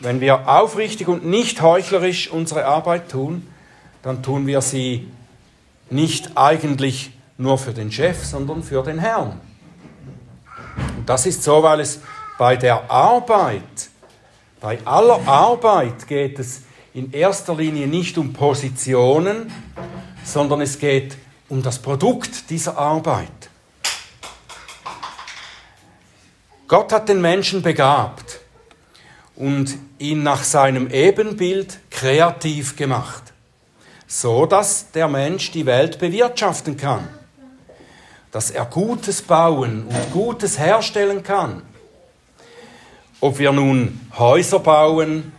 Wenn 0.00 0.20
wir 0.20 0.48
aufrichtig 0.48 1.08
und 1.08 1.24
nicht 1.24 1.62
heuchlerisch 1.62 2.30
unsere 2.30 2.66
Arbeit 2.66 3.10
tun, 3.10 3.46
dann 4.02 4.22
tun 4.22 4.46
wir 4.46 4.60
sie 4.60 5.08
nicht 5.90 6.36
eigentlich 6.36 7.12
nur 7.38 7.58
für 7.58 7.72
den 7.72 7.90
Chef, 7.90 8.24
sondern 8.24 8.62
für 8.62 8.82
den 8.82 8.98
Herrn. 8.98 9.40
Und 10.96 11.08
das 11.08 11.26
ist 11.26 11.42
so, 11.42 11.62
weil 11.62 11.80
es 11.80 12.00
bei 12.38 12.56
der 12.56 12.90
Arbeit 12.90 13.88
Bei 14.64 14.78
aller 14.86 15.20
Arbeit 15.28 16.08
geht 16.08 16.38
es 16.38 16.62
in 16.94 17.12
erster 17.12 17.54
Linie 17.54 17.86
nicht 17.86 18.16
um 18.16 18.32
Positionen, 18.32 19.52
sondern 20.24 20.62
es 20.62 20.78
geht 20.78 21.18
um 21.54 21.62
das 21.62 21.78
Produkt 21.78 22.50
dieser 22.50 22.76
Arbeit. 22.76 23.30
Gott 26.66 26.90
hat 26.92 27.08
den 27.08 27.20
Menschen 27.20 27.62
begabt 27.62 28.40
und 29.36 29.78
ihn 30.00 30.24
nach 30.24 30.42
seinem 30.42 30.90
Ebenbild 30.90 31.78
kreativ 31.90 32.74
gemacht, 32.74 33.22
so 34.08 34.46
dass 34.46 34.90
der 34.90 35.06
Mensch 35.06 35.52
die 35.52 35.64
Welt 35.64 36.00
bewirtschaften 36.00 36.76
kann, 36.76 37.08
dass 38.32 38.50
er 38.50 38.64
Gutes 38.64 39.22
bauen 39.22 39.86
und 39.86 40.12
Gutes 40.12 40.58
herstellen 40.58 41.22
kann. 41.22 41.62
Ob 43.20 43.38
wir 43.38 43.52
nun 43.52 44.00
Häuser 44.18 44.58
bauen 44.58 45.30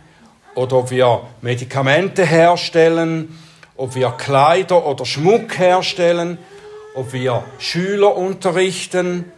oder 0.54 0.76
ob 0.76 0.90
wir 0.90 1.24
Medikamente 1.42 2.24
herstellen, 2.24 3.38
ob 3.76 3.94
wir 3.94 4.10
Kleider 4.12 4.86
oder 4.86 5.04
Schmuck 5.04 5.58
herstellen, 5.58 6.38
ob 6.94 7.12
wir 7.12 7.44
Schüler 7.58 8.16
unterrichten, 8.16 9.30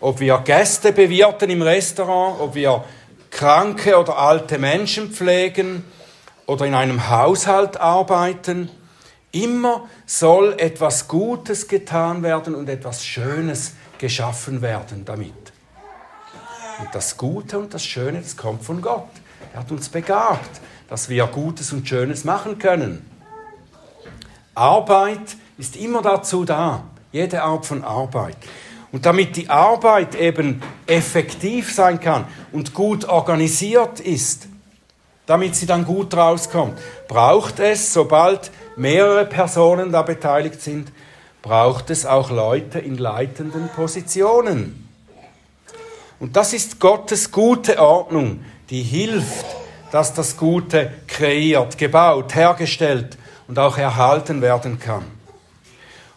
ob 0.00 0.20
wir 0.20 0.38
Gäste 0.38 0.92
bewirten 0.92 1.50
im 1.50 1.62
Restaurant, 1.62 2.40
ob 2.40 2.54
wir 2.54 2.84
kranke 3.30 3.98
oder 3.98 4.18
alte 4.18 4.58
Menschen 4.58 5.10
pflegen 5.10 5.84
oder 6.46 6.66
in 6.66 6.74
einem 6.74 7.08
Haushalt 7.08 7.78
arbeiten. 7.78 8.68
Immer 9.32 9.88
soll 10.06 10.54
etwas 10.58 11.08
Gutes 11.08 11.66
getan 11.66 12.22
werden 12.22 12.54
und 12.54 12.68
etwas 12.68 13.04
Schönes 13.04 13.74
geschaffen 13.98 14.60
werden 14.60 15.04
damit. 15.04 15.32
Und 16.80 16.94
das 16.94 17.16
Gute 17.16 17.58
und 17.58 17.72
das 17.72 17.84
Schöne, 17.84 18.20
das 18.20 18.36
kommt 18.36 18.64
von 18.64 18.82
Gott. 18.82 19.08
Er 19.52 19.60
hat 19.60 19.70
uns 19.70 19.88
begabt, 19.88 20.60
dass 20.88 21.08
wir 21.08 21.26
Gutes 21.26 21.72
und 21.72 21.88
Schönes 21.88 22.24
machen 22.24 22.58
können. 22.58 23.11
Arbeit 24.54 25.36
ist 25.56 25.76
immer 25.76 26.02
dazu 26.02 26.44
da, 26.44 26.84
jede 27.10 27.42
Art 27.42 27.64
von 27.64 27.84
Arbeit. 27.84 28.36
Und 28.90 29.06
damit 29.06 29.36
die 29.36 29.48
Arbeit 29.48 30.14
eben 30.14 30.62
effektiv 30.86 31.72
sein 31.72 31.98
kann 31.98 32.26
und 32.52 32.74
gut 32.74 33.06
organisiert 33.06 34.00
ist, 34.00 34.48
damit 35.24 35.56
sie 35.56 35.66
dann 35.66 35.86
gut 35.86 36.14
rauskommt, 36.14 36.78
braucht 37.08 37.58
es, 37.58 37.94
sobald 37.94 38.50
mehrere 38.76 39.24
Personen 39.24 39.92
da 39.92 40.02
beteiligt 40.02 40.60
sind, 40.60 40.92
braucht 41.40 41.88
es 41.88 42.04
auch 42.04 42.30
Leute 42.30 42.78
in 42.78 42.98
leitenden 42.98 43.70
Positionen. 43.70 44.88
Und 46.20 46.36
das 46.36 46.52
ist 46.52 46.78
Gottes 46.78 47.32
gute 47.32 47.80
Ordnung, 47.80 48.44
die 48.68 48.82
hilft, 48.82 49.46
dass 49.90 50.12
das 50.12 50.36
Gute 50.36 50.92
kreiert, 51.06 51.78
gebaut, 51.78 52.34
hergestellt 52.34 53.16
und 53.52 53.58
auch 53.58 53.76
erhalten 53.76 54.40
werden 54.40 54.78
kann. 54.78 55.04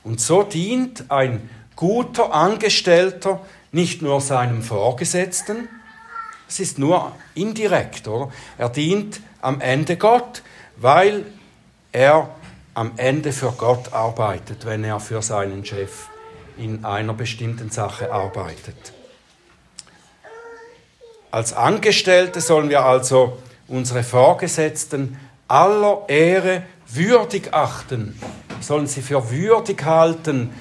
Und 0.05 0.21
so 0.21 0.43
dient 0.43 1.11
ein 1.11 1.49
guter 1.75 2.33
Angestellter 2.33 3.41
nicht 3.73 4.01
nur 4.01 4.21
seinem 4.21 4.63
Vorgesetzten, 4.63 5.67
es 6.47 6.61
ist 6.61 6.79
nur 6.79 7.11
indirekt, 7.33 8.07
oder? 8.07 8.31
Er 8.57 8.69
dient 8.69 9.19
am 9.41 9.59
Ende 9.59 9.97
Gott, 9.97 10.43
weil 10.77 11.25
er 11.91 12.29
am 12.73 12.93
Ende 12.95 13.33
für 13.33 13.51
Gott 13.51 13.91
arbeitet, 13.91 14.65
wenn 14.65 14.85
er 14.85 15.01
für 15.01 15.21
seinen 15.21 15.65
Chef 15.65 16.07
in 16.57 16.85
einer 16.85 17.13
bestimmten 17.13 17.69
Sache 17.69 18.13
arbeitet. 18.13 18.93
Als 21.31 21.51
Angestellte 21.51 22.39
sollen 22.39 22.69
wir 22.69 22.85
also 22.85 23.37
unsere 23.67 24.03
Vorgesetzten 24.03 25.19
aller 25.49 26.05
Ehre 26.07 26.63
würdig 26.87 27.53
achten, 27.53 28.19
sollen 28.61 28.87
sie 28.87 29.01
für 29.01 29.31
würdig 29.31 29.83
halten, 29.85 30.51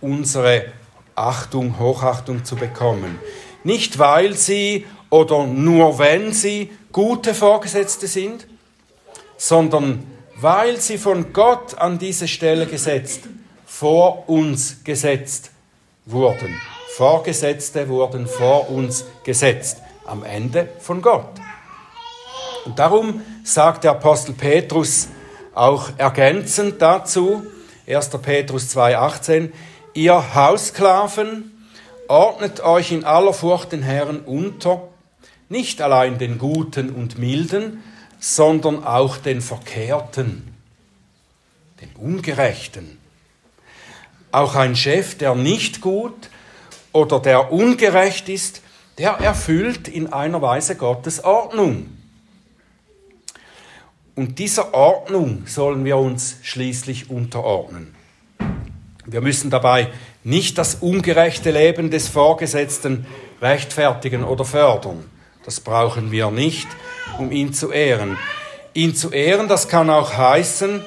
unsere 0.00 0.66
Achtung, 1.14 1.78
Hochachtung 1.78 2.44
zu 2.44 2.56
bekommen. 2.56 3.18
Nicht 3.64 3.98
weil 3.98 4.34
sie 4.34 4.86
oder 5.10 5.46
nur 5.46 5.98
wenn 5.98 6.32
sie 6.32 6.70
gute 6.92 7.34
Vorgesetzte 7.34 8.06
sind, 8.06 8.46
sondern 9.36 10.06
weil 10.36 10.80
sie 10.80 10.98
von 10.98 11.32
Gott 11.32 11.76
an 11.78 11.98
diese 11.98 12.28
Stelle 12.28 12.66
gesetzt, 12.66 13.22
vor 13.66 14.28
uns 14.28 14.84
gesetzt 14.84 15.50
wurden. 16.06 16.60
Vorgesetzte 16.96 17.88
wurden 17.88 18.26
vor 18.26 18.70
uns 18.70 19.04
gesetzt, 19.24 19.78
am 20.04 20.24
Ende 20.24 20.68
von 20.80 21.02
Gott. 21.02 21.30
Und 22.64 22.78
darum 22.78 23.22
sagt 23.44 23.84
der 23.84 23.92
Apostel 23.92 24.32
Petrus 24.32 25.08
auch 25.58 25.90
ergänzend 25.98 26.80
dazu, 26.80 27.44
1. 27.88 28.10
Petrus 28.22 28.76
2,18, 28.76 29.50
Ihr 29.92 30.34
Haussklaven, 30.34 31.66
ordnet 32.06 32.60
euch 32.60 32.92
in 32.92 33.04
aller 33.04 33.32
Furcht 33.32 33.72
den 33.72 33.82
Herrn 33.82 34.20
unter, 34.20 34.86
nicht 35.48 35.82
allein 35.82 36.18
den 36.18 36.38
Guten 36.38 36.90
und 36.90 37.18
Milden, 37.18 37.82
sondern 38.20 38.84
auch 38.84 39.16
den 39.16 39.40
Verkehrten, 39.40 40.54
den 41.80 41.90
Ungerechten. 41.96 42.96
Auch 44.30 44.54
ein 44.54 44.76
Chef, 44.76 45.18
der 45.18 45.34
nicht 45.34 45.80
gut 45.80 46.30
oder 46.92 47.18
der 47.18 47.52
ungerecht 47.52 48.28
ist, 48.28 48.62
der 48.98 49.12
erfüllt 49.14 49.88
in 49.88 50.12
einer 50.12 50.40
Weise 50.40 50.76
Gottes 50.76 51.24
Ordnung. 51.24 51.97
Und 54.18 54.40
dieser 54.40 54.74
Ordnung 54.74 55.44
sollen 55.46 55.84
wir 55.84 55.96
uns 55.96 56.38
schließlich 56.42 57.08
unterordnen. 57.08 57.94
Wir 59.06 59.20
müssen 59.20 59.48
dabei 59.48 59.92
nicht 60.24 60.58
das 60.58 60.74
ungerechte 60.74 61.52
Leben 61.52 61.92
des 61.92 62.08
Vorgesetzten 62.08 63.06
rechtfertigen 63.40 64.24
oder 64.24 64.44
fördern. 64.44 65.04
Das 65.44 65.60
brauchen 65.60 66.10
wir 66.10 66.32
nicht, 66.32 66.66
um 67.16 67.30
ihn 67.30 67.52
zu 67.52 67.70
ehren. 67.70 68.18
Ihn 68.74 68.96
zu 68.96 69.12
ehren, 69.12 69.46
das 69.46 69.68
kann 69.68 69.88
auch 69.88 70.12
heißen, 70.12 70.82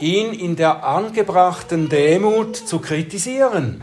ihn 0.00 0.32
in 0.32 0.56
der 0.56 0.82
angebrachten 0.82 1.88
Demut 1.88 2.56
zu 2.56 2.80
kritisieren 2.80 3.80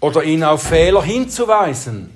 oder 0.00 0.24
ihn 0.24 0.44
auf 0.44 0.62
Fehler 0.62 1.02
hinzuweisen. 1.02 2.08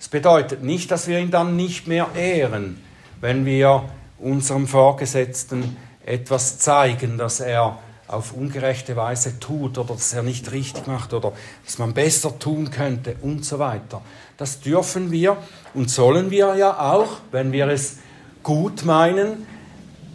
Es 0.00 0.08
bedeutet 0.08 0.64
nicht, 0.64 0.90
dass 0.90 1.06
wir 1.06 1.20
ihn 1.20 1.30
dann 1.30 1.54
nicht 1.54 1.86
mehr 1.86 2.08
ehren, 2.16 2.82
wenn 3.20 3.46
wir 3.46 3.84
unserem 4.20 4.66
Vorgesetzten 4.66 5.76
etwas 6.04 6.58
zeigen, 6.58 7.18
dass 7.18 7.40
er 7.40 7.78
auf 8.08 8.32
ungerechte 8.32 8.96
Weise 8.96 9.38
tut 9.38 9.76
oder 9.76 9.94
dass 9.94 10.14
er 10.14 10.22
nicht 10.22 10.50
richtig 10.50 10.86
macht 10.86 11.12
oder 11.12 11.32
dass 11.64 11.78
man 11.78 11.92
besser 11.92 12.38
tun 12.38 12.70
könnte 12.70 13.16
und 13.20 13.44
so 13.44 13.58
weiter. 13.58 14.00
Das 14.38 14.60
dürfen 14.60 15.10
wir 15.10 15.36
und 15.74 15.90
sollen 15.90 16.30
wir 16.30 16.54
ja 16.56 16.78
auch, 16.92 17.18
wenn 17.30 17.52
wir 17.52 17.68
es 17.68 17.98
gut 18.42 18.84
meinen, 18.86 19.46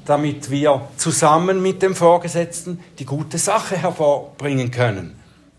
damit 0.05 0.49
wir 0.49 0.89
zusammen 0.97 1.61
mit 1.61 1.81
dem 1.81 1.95
Vorgesetzten 1.95 2.79
die 2.97 3.05
gute 3.05 3.37
Sache 3.37 3.77
hervorbringen 3.77 4.71
können, 4.71 5.17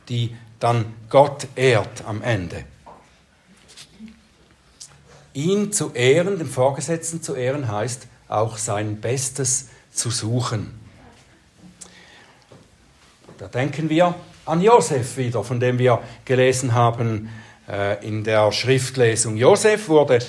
die 0.09 0.37
dann 0.59 0.87
Gott 1.09 1.47
ehrt 1.55 2.05
am 2.07 2.21
Ende. 2.21 2.65
Ihn 5.35 5.73
zu 5.73 5.93
ehren, 5.93 6.39
den 6.39 6.47
Vorgesetzten 6.47 7.23
zu 7.23 7.35
ehren, 7.35 7.71
heißt 7.71 8.07
auch 8.29 8.57
sein 8.57 9.01
Bestes 9.01 9.69
zu 9.93 10.11
suchen. 10.11 10.79
Da 13.39 13.49
denken 13.49 13.89
wir 13.89 14.15
an 14.47 14.61
Josef 14.61 15.17
wieder, 15.17 15.43
von 15.43 15.61
dem 15.61 15.79
wir 15.79 16.01
gelesen 16.25 16.75
haben 16.75 17.31
äh, 17.69 18.05
in 18.07 18.25
der 18.25 18.53
Schriftlesung. 18.53 19.37
Josef 19.37 19.89
wurde 19.89 20.21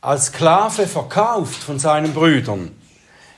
als 0.00 0.26
Sklave 0.26 0.86
verkauft 0.86 1.62
von 1.62 1.78
seinen 1.78 2.12
Brüdern. 2.12 2.76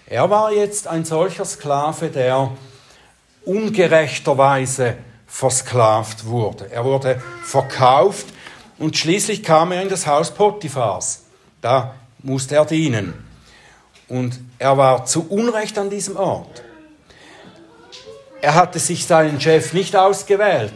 Er 0.06 0.30
war 0.30 0.52
jetzt 0.52 0.86
ein 0.86 1.04
solcher 1.04 1.44
Sklave, 1.44 2.08
der 2.08 2.50
ungerechterweise 3.44 4.96
versklavt 5.26 6.26
wurde. 6.26 6.70
Er 6.70 6.84
wurde 6.84 7.22
verkauft 7.42 8.26
und 8.78 8.96
schließlich 8.96 9.42
kam 9.42 9.72
er 9.72 9.82
in 9.82 9.88
das 9.88 10.06
Haus 10.06 10.32
Potiphars. 10.32 11.24
Da 11.60 11.94
musste 12.22 12.56
er 12.56 12.64
dienen. 12.64 13.23
Und 14.08 14.38
er 14.58 14.76
war 14.76 15.06
zu 15.06 15.28
Unrecht 15.28 15.78
an 15.78 15.90
diesem 15.90 16.16
Ort. 16.16 16.62
Er 18.42 18.54
hatte 18.54 18.78
sich 18.78 19.06
seinen 19.06 19.40
Chef 19.40 19.72
nicht 19.72 19.96
ausgewählt. 19.96 20.74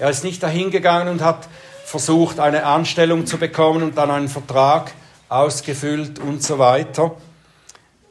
Er 0.00 0.08
ist 0.08 0.24
nicht 0.24 0.42
dahingegangen 0.42 1.08
und 1.08 1.22
hat 1.22 1.48
versucht, 1.84 2.40
eine 2.40 2.64
Anstellung 2.64 3.26
zu 3.26 3.36
bekommen 3.36 3.82
und 3.82 3.98
dann 3.98 4.10
einen 4.10 4.28
Vertrag 4.28 4.92
ausgefüllt 5.28 6.18
und 6.18 6.42
so 6.42 6.58
weiter. 6.58 7.12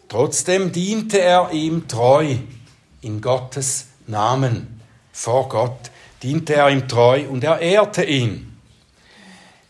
Trotzdem 0.07 0.71
diente 0.71 1.19
er 1.19 1.49
ihm 1.51 1.87
treu 1.87 2.35
in 3.01 3.21
Gottes 3.21 3.87
Namen. 4.05 4.81
Vor 5.11 5.49
Gott 5.49 5.91
diente 6.21 6.55
er 6.55 6.69
ihm 6.69 6.87
treu 6.87 7.23
und 7.27 7.43
er 7.43 7.59
ehrte 7.59 8.03
ihn. 8.03 8.45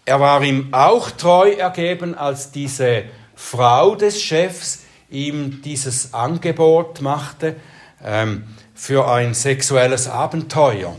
er 0.09 0.19
war 0.19 0.41
ihm 0.43 0.73
auch 0.73 1.11
treu 1.11 1.51
ergeben, 1.51 2.15
als 2.15 2.51
diese 2.51 3.03
Frau 3.35 3.93
des 3.93 4.19
Chefs 4.19 4.79
ihm 5.09 5.61
dieses 5.63 6.13
Angebot 6.13 7.01
machte 7.01 7.55
ähm, 8.03 8.43
für 8.75 9.07
ein 9.07 9.33
sexuelles 9.33 10.07
Abenteuer. 10.07 10.95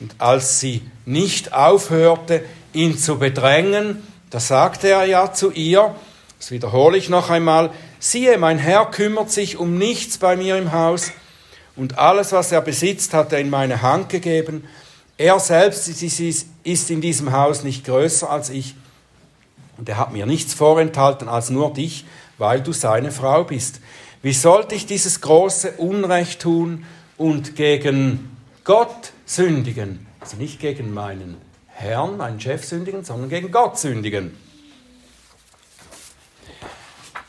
Und 0.00 0.14
als 0.18 0.60
sie 0.60 0.82
nicht 1.06 1.52
aufhörte, 1.52 2.44
ihn 2.72 2.98
zu 2.98 3.18
bedrängen, 3.18 4.02
da 4.30 4.40
sagte 4.40 4.88
er 4.88 5.04
ja 5.04 5.32
zu 5.32 5.50
ihr, 5.52 5.94
das 6.38 6.50
wiederhole 6.50 6.98
ich 6.98 7.08
noch 7.08 7.30
einmal, 7.30 7.70
siehe, 8.00 8.36
mein 8.38 8.58
Herr 8.58 8.86
kümmert 8.86 9.30
sich 9.30 9.58
um 9.58 9.78
nichts 9.78 10.18
bei 10.18 10.36
mir 10.36 10.56
im 10.56 10.72
Haus 10.72 11.12
und 11.76 11.98
alles, 11.98 12.32
was 12.32 12.50
er 12.50 12.60
besitzt, 12.60 13.14
hat 13.14 13.32
er 13.32 13.38
in 13.38 13.50
meine 13.50 13.82
Hand 13.82 14.08
gegeben. 14.08 14.64
Er 15.16 15.38
selbst 15.38 15.88
ist 15.88 16.90
in 16.90 17.00
diesem 17.00 17.32
Haus 17.32 17.62
nicht 17.62 17.84
größer 17.84 18.28
als 18.28 18.50
ich 18.50 18.74
und 19.78 19.88
er 19.88 19.98
hat 19.98 20.12
mir 20.12 20.26
nichts 20.26 20.54
vorenthalten 20.54 21.28
als 21.28 21.50
nur 21.50 21.72
dich, 21.72 22.04
weil 22.42 22.60
du 22.60 22.72
seine 22.72 23.12
Frau 23.12 23.44
bist. 23.44 23.80
Wie 24.20 24.32
sollte 24.32 24.74
ich 24.74 24.84
dieses 24.84 25.20
große 25.20 25.74
Unrecht 25.78 26.42
tun 26.42 26.84
und 27.16 27.54
gegen 27.54 28.36
Gott 28.64 29.12
sündigen? 29.24 30.04
Also 30.20 30.36
nicht 30.36 30.58
gegen 30.58 30.92
meinen 30.92 31.36
Herrn, 31.68 32.16
meinen 32.16 32.40
Chef 32.40 32.64
sündigen, 32.64 33.04
sondern 33.04 33.30
gegen 33.30 33.52
Gott 33.52 33.78
sündigen. 33.78 34.36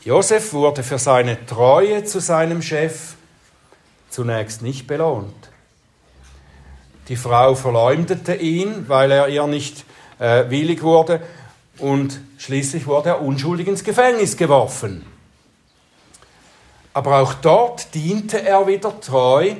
Josef 0.02 0.52
wurde 0.52 0.82
für 0.82 0.98
seine 0.98 1.46
Treue 1.46 2.02
zu 2.02 2.18
seinem 2.18 2.60
Chef 2.60 3.14
zunächst 4.10 4.62
nicht 4.62 4.88
belohnt. 4.88 5.48
Die 7.06 7.16
Frau 7.16 7.54
verleumdete 7.54 8.34
ihn, 8.34 8.88
weil 8.88 9.12
er 9.12 9.28
ihr 9.28 9.46
nicht 9.46 9.84
äh, 10.18 10.50
willig 10.50 10.82
wurde 10.82 11.20
und 11.78 12.20
schließlich 12.38 12.86
wurde 12.86 13.10
er 13.10 13.22
unschuldig 13.22 13.68
ins 13.68 13.84
Gefängnis 13.84 14.36
geworfen. 14.36 15.04
Aber 16.92 17.20
auch 17.20 17.34
dort 17.34 17.94
diente 17.94 18.42
er 18.42 18.66
wieder 18.66 19.00
treu 19.00 19.54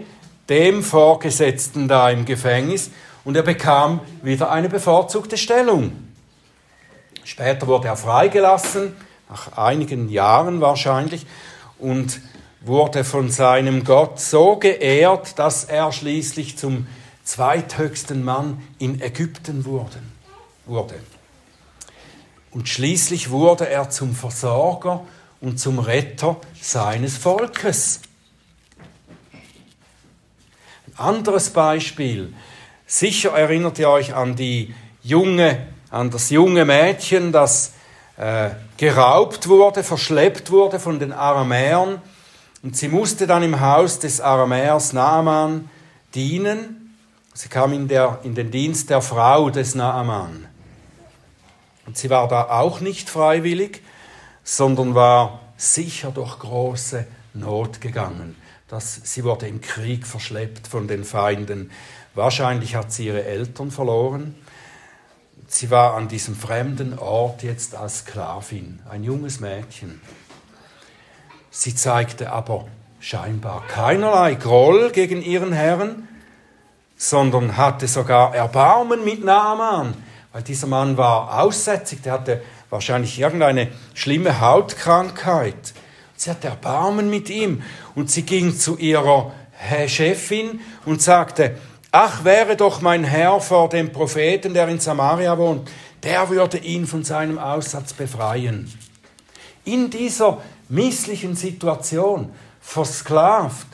dem 0.48 0.82
Vorgesetzten 0.82 1.88
da 1.88 2.10
im 2.10 2.24
Gefängnis 2.24 2.90
und 3.24 3.36
er 3.36 3.42
bekam 3.42 4.00
wieder 4.22 4.50
eine 4.50 4.68
bevorzugte 4.68 5.36
Stellung. 5.36 5.92
Später 7.24 7.66
wurde 7.66 7.88
er 7.88 7.96
freigelassen 7.96 8.94
nach 9.28 9.56
einigen 9.56 10.08
Jahren 10.08 10.60
wahrscheinlich, 10.60 11.26
und 11.78 12.20
wurde 12.60 13.04
von 13.04 13.30
seinem 13.30 13.84
Gott 13.84 14.20
so 14.20 14.56
geehrt, 14.56 15.38
dass 15.38 15.64
er 15.64 15.92
schließlich 15.92 16.56
zum 16.56 16.86
zweithöchsten 17.24 18.24
Mann 18.24 18.62
in 18.78 19.00
Ägypten 19.00 19.64
wurde. 19.64 19.98
Und 22.54 22.68
schließlich 22.68 23.30
wurde 23.30 23.68
er 23.68 23.90
zum 23.90 24.14
Versorger 24.14 25.04
und 25.40 25.58
zum 25.58 25.80
Retter 25.80 26.36
seines 26.60 27.16
Volkes. 27.16 28.00
Ein 30.86 31.04
anderes 31.04 31.50
Beispiel. 31.50 32.32
Sicher 32.86 33.30
erinnert 33.30 33.80
ihr 33.80 33.88
euch 33.88 34.14
an 34.14 34.36
die 34.36 34.72
junge, 35.02 35.66
an 35.90 36.10
das 36.10 36.30
junge 36.30 36.64
Mädchen, 36.64 37.32
das 37.32 37.72
äh, 38.16 38.50
geraubt 38.76 39.48
wurde, 39.48 39.82
verschleppt 39.82 40.52
wurde 40.52 40.78
von 40.78 41.00
den 41.00 41.12
Aramäern. 41.12 42.00
Und 42.62 42.76
sie 42.76 42.88
musste 42.88 43.26
dann 43.26 43.42
im 43.42 43.60
Haus 43.60 43.98
des 43.98 44.20
Aramäers 44.20 44.92
Naaman 44.92 45.68
dienen. 46.14 46.96
Sie 47.34 47.48
kam 47.48 47.72
in, 47.72 47.88
der, 47.88 48.20
in 48.22 48.36
den 48.36 48.52
Dienst 48.52 48.90
der 48.90 49.02
Frau 49.02 49.50
des 49.50 49.74
Naaman. 49.74 50.53
Und 51.86 51.96
sie 51.96 52.10
war 52.10 52.28
da 52.28 52.48
auch 52.48 52.80
nicht 52.80 53.10
freiwillig, 53.10 53.82
sondern 54.42 54.94
war 54.94 55.40
sicher 55.56 56.10
durch 56.10 56.38
große 56.38 57.06
Not 57.34 57.80
gegangen. 57.80 58.36
Das, 58.68 59.00
sie 59.04 59.24
wurde 59.24 59.46
im 59.46 59.60
Krieg 59.60 60.06
verschleppt 60.06 60.66
von 60.66 60.88
den 60.88 61.04
Feinden. 61.04 61.70
Wahrscheinlich 62.14 62.74
hat 62.74 62.92
sie 62.92 63.06
ihre 63.06 63.24
Eltern 63.24 63.70
verloren. 63.70 64.34
Sie 65.46 65.70
war 65.70 65.94
an 65.94 66.08
diesem 66.08 66.34
fremden 66.34 66.98
Ort 66.98 67.42
jetzt 67.42 67.74
als 67.74 67.98
Sklavin, 67.98 68.80
ein 68.88 69.04
junges 69.04 69.40
Mädchen. 69.40 70.00
Sie 71.50 71.74
zeigte 71.74 72.32
aber 72.32 72.66
scheinbar 72.98 73.66
keinerlei 73.68 74.34
Groll 74.34 74.90
gegen 74.90 75.22
ihren 75.22 75.52
Herrn, 75.52 76.08
sondern 76.96 77.56
hatte 77.56 77.86
sogar 77.86 78.34
Erbarmen 78.34 79.04
mit 79.04 79.22
Naaman, 79.22 79.94
weil 80.34 80.42
dieser 80.42 80.66
Mann 80.66 80.96
war 80.96 81.40
aussätzig, 81.40 82.02
der 82.02 82.14
hatte 82.14 82.42
wahrscheinlich 82.68 83.20
irgendeine 83.20 83.68
schlimme 83.94 84.40
Hautkrankheit. 84.40 85.72
Sie 86.16 86.28
hatte 86.28 86.48
Erbarmen 86.48 87.08
mit 87.08 87.30
ihm 87.30 87.62
und 87.94 88.10
sie 88.10 88.22
ging 88.22 88.58
zu 88.58 88.76
ihrer 88.76 89.32
Chefin 89.86 90.60
und 90.84 91.00
sagte, 91.00 91.56
Ach, 91.92 92.24
wäre 92.24 92.56
doch 92.56 92.80
mein 92.80 93.04
Herr 93.04 93.40
vor 93.40 93.68
dem 93.68 93.92
Propheten, 93.92 94.54
der 94.54 94.66
in 94.66 94.80
Samaria 94.80 95.38
wohnt, 95.38 95.70
der 96.02 96.28
würde 96.30 96.58
ihn 96.58 96.88
von 96.88 97.04
seinem 97.04 97.38
Aussatz 97.38 97.92
befreien. 97.92 98.76
In 99.64 99.88
dieser 99.88 100.42
misslichen 100.68 101.36
Situation, 101.36 102.32
versklavt, 102.60 103.68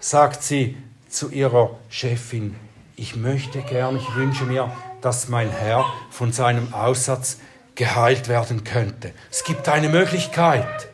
sagt 0.00 0.42
sie 0.42 0.76
zu 1.08 1.30
ihrer 1.30 1.70
Chefin, 1.88 2.56
ich 2.94 3.16
möchte 3.16 3.62
gern, 3.62 3.96
ich 3.96 4.14
wünsche 4.14 4.44
mir, 4.44 4.70
dass 5.02 5.28
mein 5.28 5.50
Herr 5.50 5.84
von 6.10 6.32
seinem 6.32 6.72
Aussatz 6.72 7.38
geheilt 7.74 8.28
werden 8.28 8.64
könnte. 8.64 9.12
Es 9.30 9.44
gibt 9.44 9.68
eine 9.68 9.88
Möglichkeit. 9.88 10.88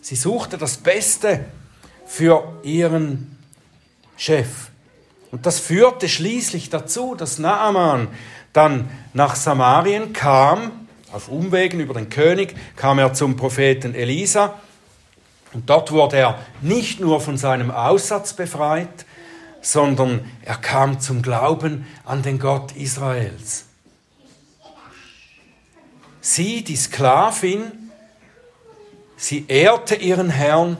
Sie 0.00 0.16
suchte 0.16 0.58
das 0.58 0.78
Beste 0.78 1.44
für 2.06 2.60
ihren 2.62 3.36
Chef. 4.16 4.70
Und 5.30 5.46
das 5.46 5.58
führte 5.58 6.08
schließlich 6.08 6.70
dazu, 6.70 7.14
dass 7.14 7.38
Naaman 7.38 8.08
dann 8.52 8.88
nach 9.12 9.34
Samarien 9.34 10.12
kam, 10.12 10.86
auf 11.12 11.28
Umwegen 11.28 11.80
über 11.80 11.94
den 11.94 12.08
König, 12.08 12.54
kam 12.76 12.98
er 12.98 13.12
zum 13.12 13.36
Propheten 13.36 13.94
Elisa. 13.94 14.54
Und 15.52 15.68
dort 15.68 15.90
wurde 15.92 16.16
er 16.16 16.38
nicht 16.60 17.00
nur 17.00 17.20
von 17.20 17.36
seinem 17.36 17.70
Aussatz 17.70 18.32
befreit, 18.32 19.05
sondern 19.66 20.30
er 20.42 20.54
kam 20.54 21.00
zum 21.00 21.22
Glauben 21.22 21.86
an 22.04 22.22
den 22.22 22.38
Gott 22.38 22.76
Israels. 22.76 23.64
Sie, 26.20 26.62
die 26.62 26.76
Sklavin, 26.76 27.90
sie 29.16 29.44
ehrte 29.48 29.96
ihren 29.96 30.30
Herrn 30.30 30.76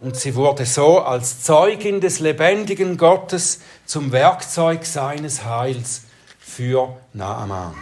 und 0.00 0.16
sie 0.16 0.34
wurde 0.34 0.66
so 0.66 1.00
als 1.00 1.42
Zeugin 1.44 2.00
des 2.00 2.18
lebendigen 2.18 2.96
Gottes 2.96 3.60
zum 3.86 4.10
Werkzeug 4.10 4.84
seines 4.84 5.44
Heils 5.44 6.02
für 6.40 6.96
Naaman. 7.12 7.74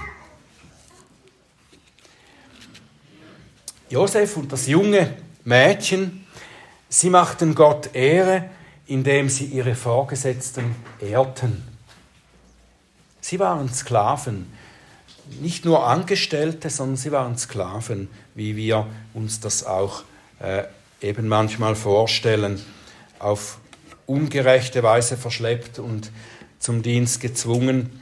Josef 3.89 4.37
und 4.37 4.53
das 4.53 4.67
junge 4.67 5.17
Mädchen, 5.45 6.27
sie 6.91 7.09
machten 7.09 7.55
Gott 7.55 7.95
Ehre, 7.95 8.51
indem 8.87 9.29
sie 9.29 9.47
ihre 9.47 9.75
Vorgesetzten 9.75 10.75
ehrten. 11.01 11.63
Sie 13.21 13.39
waren 13.39 13.73
Sklaven, 13.73 14.53
nicht 15.41 15.65
nur 15.65 15.87
Angestellte, 15.87 16.69
sondern 16.71 16.97
sie 16.97 17.13
waren 17.13 17.39
Sklaven, 17.39 18.09
wie 18.35 18.57
wir 18.57 18.87
uns 19.15 19.41
das 19.41 19.65
auch 19.65 20.03
äh, 20.41 20.65
eben 21.01 21.29
manchmal 21.29 21.75
vorstellen, 21.75 22.61
auf 23.19 23.59
ungerechte 24.07 24.83
Weise 24.83 25.17
verschleppt 25.17 25.79
und 25.79 26.11
zum 26.59 26.83
Dienst 26.83 27.21
gezwungen. 27.21 28.01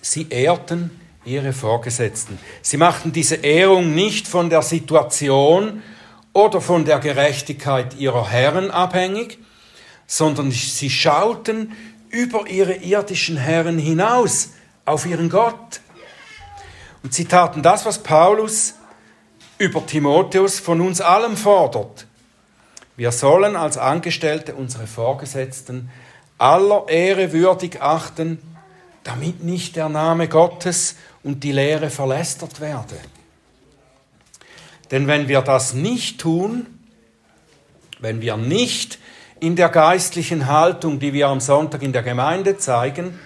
Sie 0.00 0.28
ehrten 0.28 0.90
ihre 1.24 1.52
Vorgesetzten. 1.52 2.38
Sie 2.62 2.76
machten 2.76 3.12
diese 3.12 3.36
Ehrung 3.36 3.94
nicht 3.94 4.28
von 4.28 4.50
der 4.50 4.62
Situation 4.62 5.82
oder 6.36 6.60
von 6.60 6.84
der 6.84 6.98
Gerechtigkeit 6.98 7.94
ihrer 7.96 8.28
Herren 8.28 8.70
abhängig, 8.70 9.38
sondern 10.06 10.50
sie 10.50 10.90
schauten 10.90 11.72
über 12.10 12.46
ihre 12.46 12.74
irdischen 12.74 13.38
Herren 13.38 13.78
hinaus 13.78 14.50
auf 14.84 15.06
ihren 15.06 15.30
Gott. 15.30 15.80
Und 17.02 17.14
sie 17.14 17.24
taten 17.24 17.62
das, 17.62 17.86
was 17.86 18.02
Paulus 18.02 18.74
über 19.56 19.86
Timotheus 19.86 20.60
von 20.60 20.82
uns 20.82 21.00
allem 21.00 21.38
fordert. 21.38 22.06
Wir 22.96 23.12
sollen 23.12 23.56
als 23.56 23.78
Angestellte 23.78 24.56
unsere 24.56 24.86
Vorgesetzten 24.86 25.90
aller 26.36 26.86
Ehre 26.88 27.32
würdig 27.32 27.80
achten, 27.80 28.42
damit 29.04 29.42
nicht 29.42 29.74
der 29.74 29.88
Name 29.88 30.28
Gottes 30.28 30.96
und 31.22 31.44
die 31.44 31.52
Lehre 31.52 31.88
verlästert 31.88 32.60
werde. 32.60 32.96
Denn 34.90 35.06
wenn 35.06 35.28
wir 35.28 35.40
das 35.42 35.74
nicht 35.74 36.20
tun, 36.20 36.66
wenn 37.98 38.20
wir 38.20 38.36
nicht 38.36 38.98
in 39.40 39.56
der 39.56 39.68
geistlichen 39.68 40.46
Haltung, 40.46 40.98
die 40.98 41.12
wir 41.12 41.28
am 41.28 41.40
Sonntag 41.40 41.82
in 41.82 41.92
der 41.92 42.02
Gemeinde 42.02 42.58
zeigen, 42.58 43.18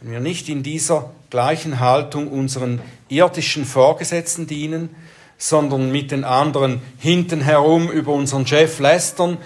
wenn 0.00 0.12
wir 0.12 0.20
nicht 0.20 0.48
in 0.48 0.62
dieser 0.62 1.10
gleichen 1.30 1.80
Haltung 1.80 2.28
unseren 2.28 2.80
irdischen 3.08 3.64
Vorgesetzten 3.64 4.46
dienen, 4.46 4.94
sondern 5.38 5.90
mit 5.90 6.10
den 6.10 6.24
anderen 6.24 6.80
hinten 6.98 7.40
herum 7.40 7.90
über 7.90 8.12
unseren 8.12 8.46
Chef 8.46 8.78
lästern 8.78 9.38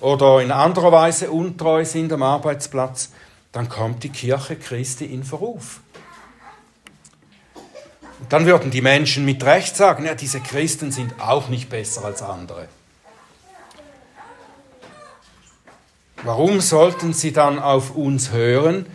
oder 0.00 0.40
in 0.40 0.50
anderer 0.50 0.92
Weise 0.92 1.30
untreu 1.30 1.84
sind 1.84 2.12
am 2.12 2.22
Arbeitsplatz, 2.22 3.12
dann 3.52 3.68
kommt 3.68 4.04
die 4.04 4.10
Kirche 4.10 4.56
Christi 4.56 5.06
in 5.06 5.24
Verruf. 5.24 5.80
Dann 8.28 8.46
würden 8.46 8.70
die 8.70 8.80
Menschen 8.80 9.24
mit 9.24 9.44
Recht 9.44 9.76
sagen, 9.76 10.06
ja, 10.06 10.14
diese 10.14 10.40
Christen 10.40 10.90
sind 10.90 11.20
auch 11.20 11.48
nicht 11.48 11.68
besser 11.68 12.04
als 12.04 12.22
andere. 12.22 12.68
Warum 16.22 16.60
sollten 16.60 17.12
sie 17.12 17.32
dann 17.32 17.58
auf 17.58 17.94
uns 17.94 18.32
hören, 18.32 18.86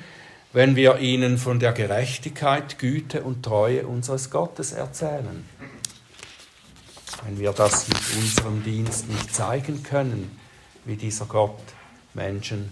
wenn 0.54 0.76
wir 0.76 0.98
ihnen 0.98 1.38
von 1.38 1.60
der 1.60 1.72
Gerechtigkeit, 1.72 2.78
Güte 2.80 3.22
und 3.22 3.44
Treue 3.44 3.88
unseres 3.88 4.32
Gottes 4.32 4.74
erzählen? 4.74 5.48
Wenn 7.24 7.40
wir 7.40 7.54
das 7.54 7.88
mit 7.88 8.02
unserem 8.18 8.64
Dienst 8.64 9.08
nicht 9.08 9.34
zeigen 9.34 9.84
können, 9.84 10.38
wie 10.84 10.96
dieser 10.96 11.26
Gott 11.26 11.62
Menschen 12.16 12.72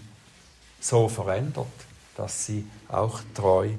so 0.80 1.08
verändert, 1.08 1.66
dass 2.16 2.46
sie 2.46 2.66
auch 2.88 3.20
treu 3.34 3.70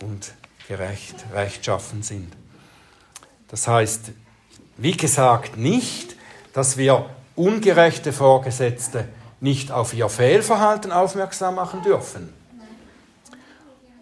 und 0.00 0.34
gerecht, 0.68 1.16
rechtschaffen 1.32 2.02
sind. 2.02 2.32
Das 3.48 3.68
heißt, 3.68 4.12
wie 4.76 4.96
gesagt, 4.96 5.56
nicht, 5.56 6.16
dass 6.52 6.76
wir 6.76 7.08
ungerechte 7.36 8.12
Vorgesetzte 8.12 9.08
nicht 9.40 9.70
auf 9.70 9.92
ihr 9.94 10.08
Fehlverhalten 10.08 10.92
aufmerksam 10.92 11.56
machen 11.56 11.82
dürfen 11.82 12.32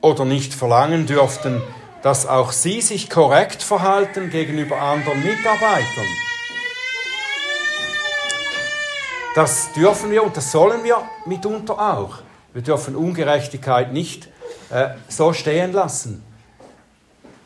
oder 0.01 0.25
nicht 0.25 0.55
verlangen 0.55 1.07
dürften, 1.07 1.62
dass 2.03 2.27
auch 2.27 2.53
sie 2.53 2.81
sich 2.81 3.09
korrekt 3.09 3.62
verhalten 3.62 4.31
gegenüber 4.31 4.81
anderen 4.81 5.22
Mitarbeitern. 5.22 6.07
Das 9.35 9.72
dürfen 9.72 10.11
wir 10.11 10.22
und 10.25 10.37
das 10.37 10.53
sollen 10.53 10.85
wir 10.85 11.03
mitunter 11.25 11.79
auch. 11.79 12.18
Wir 12.53 12.62
dürfen 12.62 12.96
Ungerechtigkeit 12.96 13.92
nicht 13.92 14.29
äh, 14.70 14.90
so 15.09 15.33
stehen 15.33 15.72
lassen, 15.72 16.22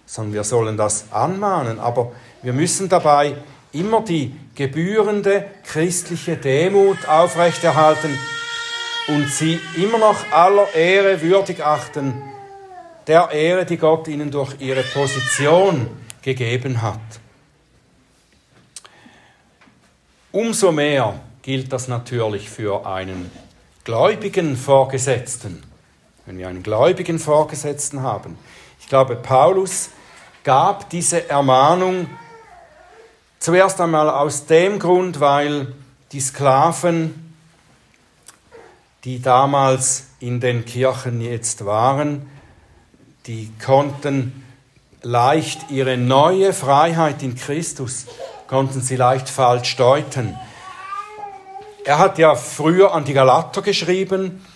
sondern 0.07 0.35
wir 0.35 0.45
sollen 0.45 0.77
das 0.77 1.07
anmahnen. 1.11 1.79
Aber 1.79 2.13
wir 2.43 2.53
müssen 2.53 2.89
dabei 2.89 3.37
immer 3.73 4.01
die 4.01 4.35
gebührende 4.55 5.45
christliche 5.65 6.37
Demut 6.37 7.07
aufrechterhalten 7.07 8.17
und 9.09 9.29
sie 9.29 9.61
immer 9.77 9.99
noch 9.99 10.33
aller 10.33 10.75
Ehre 10.75 11.21
würdig 11.21 11.65
achten, 11.65 12.23
der 13.07 13.31
Ehre, 13.31 13.65
die 13.67 13.77
Gott 13.77 14.09
ihnen 14.09 14.31
durch 14.31 14.61
ihre 14.61 14.83
Position 14.83 15.89
gegeben 16.23 16.83
hat. 16.83 17.01
Umso 20.33 20.73
mehr 20.73 21.21
gilt 21.43 21.73
das 21.73 21.89
natürlich 21.89 22.51
für 22.51 22.85
einen 22.85 23.31
gläubigen 23.85 24.57
Vorgesetzten, 24.57 25.63
wenn 26.27 26.39
wir 26.39 26.49
einen 26.49 26.65
gläubigen 26.65 27.19
Vorgesetzten 27.21 28.03
haben. 28.03 28.37
Ich 28.81 28.89
glaube, 28.89 29.17
Paulus 29.17 29.91
gab 30.47 30.91
diese 30.91 31.29
Ermahnung 31.29 32.09
zuerst 33.41 33.81
einmal 33.81 34.09
aus 34.09 34.47
dem 34.47 34.79
Grund, 34.79 35.19
weil 35.19 35.75
die 36.13 36.21
Sklaven, 36.21 37.35
die 39.03 39.21
damals 39.21 40.05
in 40.21 40.39
den 40.39 40.65
Kirchen 40.65 41.21
jetzt 41.21 41.67
waren, 41.67 42.31
die 43.27 43.53
konnten 43.61 44.45
leicht 45.03 45.69
ihre 45.69 45.97
neue 45.97 46.53
Freiheit 46.53 47.25
in 47.25 47.35
Christus, 47.35 48.07
konnten 48.47 48.81
sie 48.81 48.95
leicht 48.95 49.29
falsch 49.29 49.75
deuten. 49.75 50.37
Er 51.85 51.99
hat 51.99 52.19
ja 52.19 52.37
früher 52.37 52.95
an 52.95 53.05
die 53.05 53.15
Galater 53.15 53.63
geschrieben, 53.63 54.47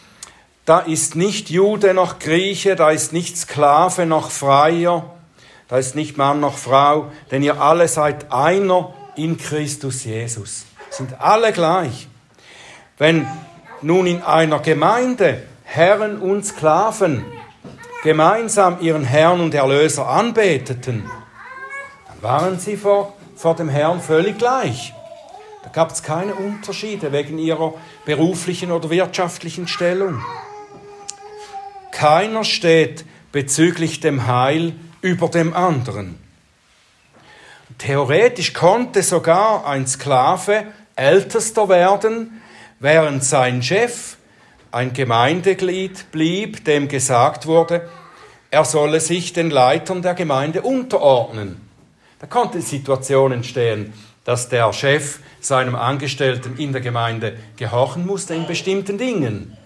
da 0.66 0.79
ist 0.79 1.16
nicht 1.16 1.50
Jude 1.50 1.94
noch 1.94 2.20
Grieche, 2.20 2.76
da 2.76 2.92
ist 2.92 3.12
nicht 3.12 3.37
Sklave 3.37 4.07
noch 4.07 4.31
Freier, 4.31 5.16
da 5.70 5.78
ist 5.78 5.94
nicht 5.94 6.18
Mann 6.18 6.40
noch 6.40 6.59
Frau, 6.59 7.12
denn 7.30 7.44
ihr 7.44 7.61
alle 7.61 7.87
seid 7.87 8.33
einer 8.33 8.92
in 9.14 9.38
Christus 9.38 10.02
Jesus. 10.04 10.66
Sind 10.90 11.20
alle 11.20 11.52
gleich. 11.52 12.09
Wenn 12.98 13.24
nun 13.80 14.09
in 14.09 14.20
einer 14.20 14.59
Gemeinde 14.59 15.44
Herren 15.62 16.18
und 16.18 16.44
Sklaven 16.44 17.24
gemeinsam 18.02 18.78
ihren 18.80 19.04
Herrn 19.04 19.40
und 19.40 19.54
Erlöser 19.54 20.09
anbeteten, 20.09 21.09
dann 22.09 22.22
waren 22.22 22.59
sie 22.59 22.76
vor, 22.76 23.14
vor 23.37 23.54
dem 23.54 23.68
Herrn 23.68 24.00
völlig 24.00 24.38
gleich. 24.38 24.92
Da 25.62 25.70
gab 25.70 25.92
es 25.92 26.02
keine 26.02 26.35
Unterschiede 26.35 27.12
wegen 27.12 27.38
ihrer 27.38 27.74
beruflichen 28.04 28.72
oder 28.72 28.90
wirtschaftlichen 28.90 29.68
Stellung. 29.68 30.20
Keiner 31.92 32.42
steht 32.42 33.04
bezüglich 33.30 34.00
dem 34.00 34.26
Heil 34.26 34.74
über 35.03 35.29
dem 35.29 35.55
anderen. 35.55 36.19
Theoretisch 37.79 38.53
konnte 38.53 39.03
sogar 39.03 39.67
ein 39.67 39.87
Sklave 39.87 40.65
Ältester 40.97 41.69
werden, 41.69 42.43
während 42.79 43.25
sein 43.25 43.63
Chef 43.63 44.17
ein 44.73 44.93
Gemeindeglied 44.93 46.13
blieb, 46.13 46.65
dem 46.65 46.89
gesagt 46.89 47.47
wurde, 47.47 47.89
er 48.51 48.65
solle 48.65 49.01
sich 49.01 49.33
den 49.33 49.51
Leitern 49.51 50.03
der 50.03 50.15
Gemeinde 50.15 50.63
unterordnen. 50.63 51.69
Da 52.19 52.27
konnte 52.27 52.59
die 52.59 52.65
Situation 52.65 53.33
entstehen, 53.33 53.95
dass 54.25 54.49
der 54.49 54.73
Chef 54.73 55.21
seinem 55.41 55.75
Angestellten 55.75 56.59
in 56.59 56.73
der 56.73 56.83
Gemeinde 56.83 57.39
gehorchen 57.57 58.05
musste 58.05 58.35
in 58.35 58.47
bestimmten 58.47 58.99
Dingen. 58.99 59.57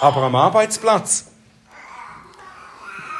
Aber 0.00 0.22
am 0.22 0.34
Arbeitsplatz, 0.34 1.26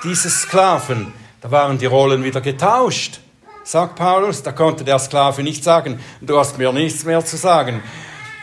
diese 0.05 0.29
Sklaven, 0.29 1.15
da 1.43 1.51
waren 1.51 1.77
die 1.77 1.87
Rollen 1.87 2.23
wieder 2.23 2.41
getauscht, 2.41 3.19
sagt 3.65 3.97
Paulus. 3.97 4.45
Da 4.45 4.53
konnte 4.53 4.85
der 4.85 5.01
Sklave 5.01 5.43
nicht 5.43 5.65
sagen, 5.65 6.01
du 6.21 6.39
hast 6.39 6.57
mir 6.57 6.73
nichts 6.73 7.05
mehr 7.05 7.25
zu 7.25 7.37
sagen. 7.37 7.83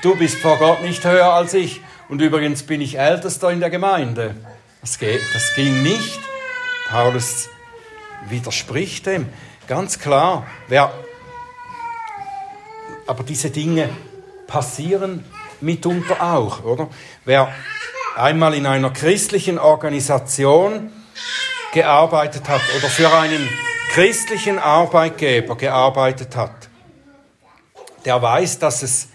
Du 0.01 0.15
bist 0.15 0.37
vor 0.37 0.57
Gott 0.57 0.81
nicht 0.81 1.03
höher 1.05 1.33
als 1.33 1.53
ich. 1.53 1.81
Und 2.09 2.21
übrigens 2.21 2.63
bin 2.63 2.81
ich 2.81 2.99
Ältester 2.99 3.51
in 3.51 3.61
der 3.61 3.69
Gemeinde. 3.69 4.35
Das, 4.81 4.99
geht, 4.99 5.21
das 5.33 5.55
ging 5.55 5.81
nicht. 5.81 6.19
Paulus 6.89 7.47
widerspricht 8.27 9.05
dem. 9.05 9.29
Ganz 9.67 9.99
klar. 9.99 10.45
Wer, 10.67 10.91
aber 13.07 13.23
diese 13.23 13.49
Dinge 13.49 13.89
passieren 14.47 15.23
mitunter 15.61 16.21
auch, 16.21 16.63
oder? 16.63 16.89
Wer 17.23 17.53
einmal 18.17 18.55
in 18.55 18.65
einer 18.65 18.89
christlichen 18.89 19.57
Organisation 19.57 20.91
gearbeitet 21.73 22.47
hat 22.49 22.61
oder 22.77 22.87
für 22.87 23.11
einen 23.11 23.47
christlichen 23.91 24.59
Arbeitgeber 24.59 25.55
gearbeitet 25.55 26.35
hat, 26.35 26.69
der 28.05 28.21
weiß, 28.21 28.59
dass 28.59 28.83
es 28.83 29.09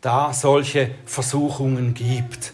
da 0.00 0.32
solche 0.32 0.92
Versuchungen 1.04 1.94
gibt. 1.94 2.52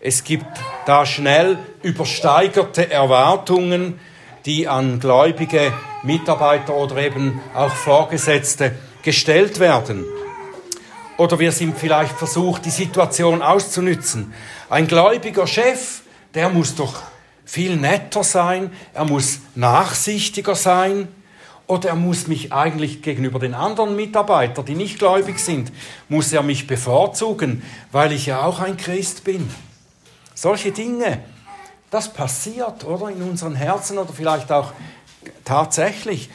Es 0.00 0.24
gibt 0.24 0.46
da 0.84 1.06
schnell 1.06 1.58
übersteigerte 1.82 2.90
Erwartungen, 2.90 3.98
die 4.44 4.68
an 4.68 5.00
gläubige 5.00 5.72
Mitarbeiter 6.02 6.74
oder 6.74 6.98
eben 6.98 7.40
auch 7.54 7.72
Vorgesetzte 7.72 8.74
gestellt 9.02 9.58
werden. 9.60 10.04
Oder 11.16 11.38
wir 11.38 11.52
sind 11.52 11.78
vielleicht 11.78 12.18
versucht, 12.18 12.66
die 12.66 12.70
Situation 12.70 13.40
auszunützen. 13.40 14.34
Ein 14.68 14.86
gläubiger 14.86 15.46
Chef, 15.46 16.02
der 16.34 16.50
muss 16.50 16.74
doch 16.74 17.02
viel 17.44 17.76
netter 17.76 18.24
sein, 18.24 18.72
er 18.92 19.04
muss 19.04 19.40
nachsichtiger 19.54 20.54
sein, 20.54 21.08
oder 21.66 21.90
er 21.90 21.94
muss 21.94 22.26
mich 22.26 22.52
eigentlich 22.52 23.00
gegenüber 23.02 23.38
den 23.38 23.54
anderen 23.54 23.96
Mitarbeitern, 23.96 24.66
die 24.66 24.74
nicht 24.74 24.98
gläubig 24.98 25.38
sind, 25.38 25.72
muss 26.08 26.32
er 26.32 26.42
mich 26.42 26.66
bevorzugen, 26.66 27.62
weil 27.90 28.12
ich 28.12 28.26
ja 28.26 28.42
auch 28.42 28.60
ein 28.60 28.76
Christ 28.76 29.24
bin. 29.24 29.48
Solche 30.34 30.72
Dinge, 30.72 31.20
das 31.90 32.12
passiert, 32.12 32.84
oder 32.84 33.08
in 33.08 33.22
unseren 33.22 33.54
Herzen 33.54 33.96
oder 33.98 34.12
vielleicht 34.12 34.52
auch 34.52 34.72
tatsächlich. 35.44 36.28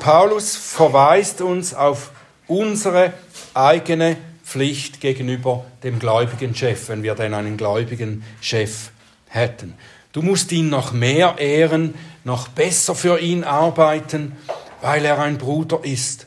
Paulus 0.00 0.56
verweist 0.56 1.40
uns 1.40 1.74
auf 1.74 2.10
unsere 2.48 3.12
eigene 3.54 4.16
Pflicht 4.44 5.00
gegenüber 5.00 5.64
dem 5.84 6.00
gläubigen 6.00 6.56
Chef, 6.56 6.88
wenn 6.88 7.04
wir 7.04 7.14
denn 7.14 7.34
einen 7.34 7.56
gläubigen 7.56 8.24
Chef 8.40 8.90
hätten. 9.30 9.74
Du 10.12 10.22
musst 10.22 10.52
ihn 10.52 10.68
noch 10.68 10.92
mehr 10.92 11.36
ehren, 11.38 11.94
noch 12.24 12.48
besser 12.48 12.94
für 12.94 13.18
ihn 13.20 13.44
arbeiten, 13.44 14.36
weil 14.82 15.04
er 15.04 15.18
ein 15.20 15.38
Bruder 15.38 15.80
ist. 15.82 16.26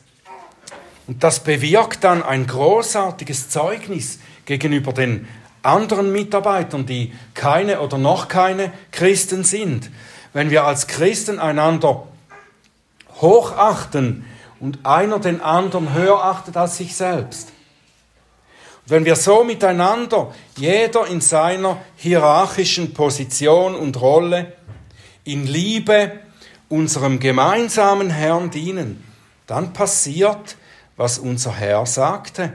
Und 1.06 1.22
das 1.22 1.40
bewirkt 1.40 2.02
dann 2.02 2.22
ein 2.22 2.46
großartiges 2.46 3.50
Zeugnis 3.50 4.18
gegenüber 4.46 4.92
den 4.92 5.28
anderen 5.62 6.12
Mitarbeitern, 6.12 6.86
die 6.86 7.12
keine 7.34 7.80
oder 7.80 7.98
noch 7.98 8.28
keine 8.28 8.72
Christen 8.90 9.44
sind. 9.44 9.90
Wenn 10.32 10.50
wir 10.50 10.64
als 10.64 10.86
Christen 10.86 11.38
einander 11.38 12.06
hochachten 13.20 14.24
und 14.60 14.84
einer 14.84 15.18
den 15.18 15.40
anderen 15.40 15.92
höher 15.92 16.24
achtet 16.24 16.56
als 16.56 16.76
sich 16.78 16.96
selbst. 16.96 17.50
Wenn 18.86 19.04
wir 19.04 19.16
so 19.16 19.44
miteinander, 19.44 20.34
jeder 20.56 21.06
in 21.06 21.20
seiner 21.20 21.80
hierarchischen 21.96 22.92
Position 22.92 23.74
und 23.74 24.00
Rolle, 24.00 24.52
in 25.24 25.46
Liebe 25.46 26.20
unserem 26.68 27.18
gemeinsamen 27.18 28.10
Herrn 28.10 28.50
dienen, 28.50 29.02
dann 29.46 29.72
passiert, 29.72 30.56
was 30.96 31.18
unser 31.18 31.54
Herr 31.54 31.86
sagte. 31.86 32.52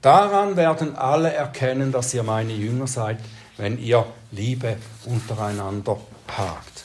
Daran 0.00 0.56
werden 0.56 0.96
alle 0.96 1.32
erkennen, 1.32 1.92
dass 1.92 2.14
ihr 2.14 2.22
meine 2.22 2.52
Jünger 2.52 2.86
seid, 2.86 3.18
wenn 3.56 3.78
ihr 3.78 4.06
Liebe 4.30 4.76
untereinander 5.04 6.00
habt. 6.36 6.84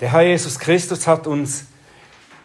Der 0.00 0.10
Herr 0.12 0.22
Jesus 0.22 0.58
Christus 0.58 1.06
hat 1.06 1.28
uns 1.28 1.66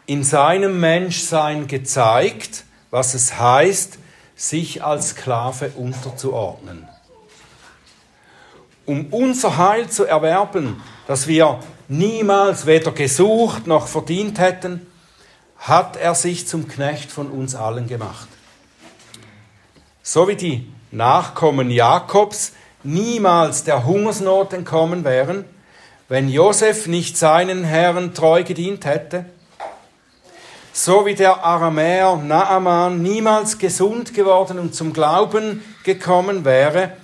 in 0.07 0.23
seinem 0.23 0.79
Menschsein 0.79 1.67
gezeigt, 1.67 2.63
was 2.89 3.13
es 3.13 3.37
heißt, 3.37 3.99
sich 4.35 4.83
als 4.83 5.09
Sklave 5.09 5.71
unterzuordnen. 5.75 6.87
Um 8.85 9.07
unser 9.07 9.57
Heil 9.57 9.89
zu 9.89 10.05
erwerben, 10.05 10.81
das 11.07 11.27
wir 11.27 11.59
niemals 11.89 12.65
weder 12.65 12.91
gesucht 12.93 13.67
noch 13.67 13.87
verdient 13.87 14.39
hätten, 14.39 14.87
hat 15.57 15.97
er 15.97 16.15
sich 16.15 16.47
zum 16.47 16.67
Knecht 16.67 17.11
von 17.11 17.29
uns 17.29 17.53
allen 17.53 17.87
gemacht. 17.87 18.29
So 20.03 20.29
wie 20.29 20.35
die 20.35 20.71
Nachkommen 20.91 21.69
Jakobs 21.69 22.53
niemals 22.83 23.65
der 23.65 23.85
Hungersnot 23.85 24.53
entkommen 24.53 25.03
wären, 25.03 25.43
wenn 26.07 26.29
Josef 26.29 26.87
nicht 26.87 27.17
seinen 27.17 27.65
Herren 27.65 28.13
treu 28.13 28.45
gedient 28.45 28.85
hätte, 28.85 29.25
so 30.77 31.07
wie 31.07 31.15
der 31.15 31.43
Aramäer 31.43 32.17
Naaman 32.17 33.01
niemals 33.01 33.57
gesund 33.57 34.13
geworden 34.13 34.59
und 34.59 34.75
zum 34.75 34.93
Glauben 34.93 35.63
gekommen 35.83 36.45
wäre, 36.45 36.95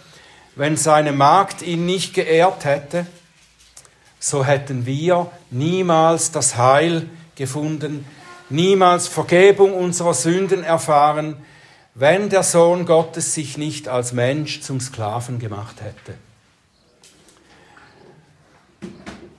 wenn 0.56 0.78
seine 0.78 1.12
Magd 1.12 1.64
ihn 1.64 1.88
nicht 1.88 2.14
geehrt 2.14 2.66
hätte, 2.66 3.08
so 4.20 4.46
hätten 4.46 4.86
wir 4.86 5.32
niemals 5.50 6.30
das 6.30 6.56
Heil 6.56 7.10
gefunden, 7.36 8.06
niemals 8.50 9.08
Vergebung 9.08 9.74
unserer 9.74 10.14
Sünden 10.14 10.64
erfahren, 10.64 11.38
wenn 11.96 12.30
der 12.30 12.44
Sohn 12.44 12.86
Gottes 12.86 13.34
sich 13.34 13.58
nicht 13.58 13.88
als 13.88 14.14
Mensch 14.14 14.62
zum 14.62 14.80
Sklaven 14.82 15.40
gemacht 15.40 15.78
hätte. 15.82 16.14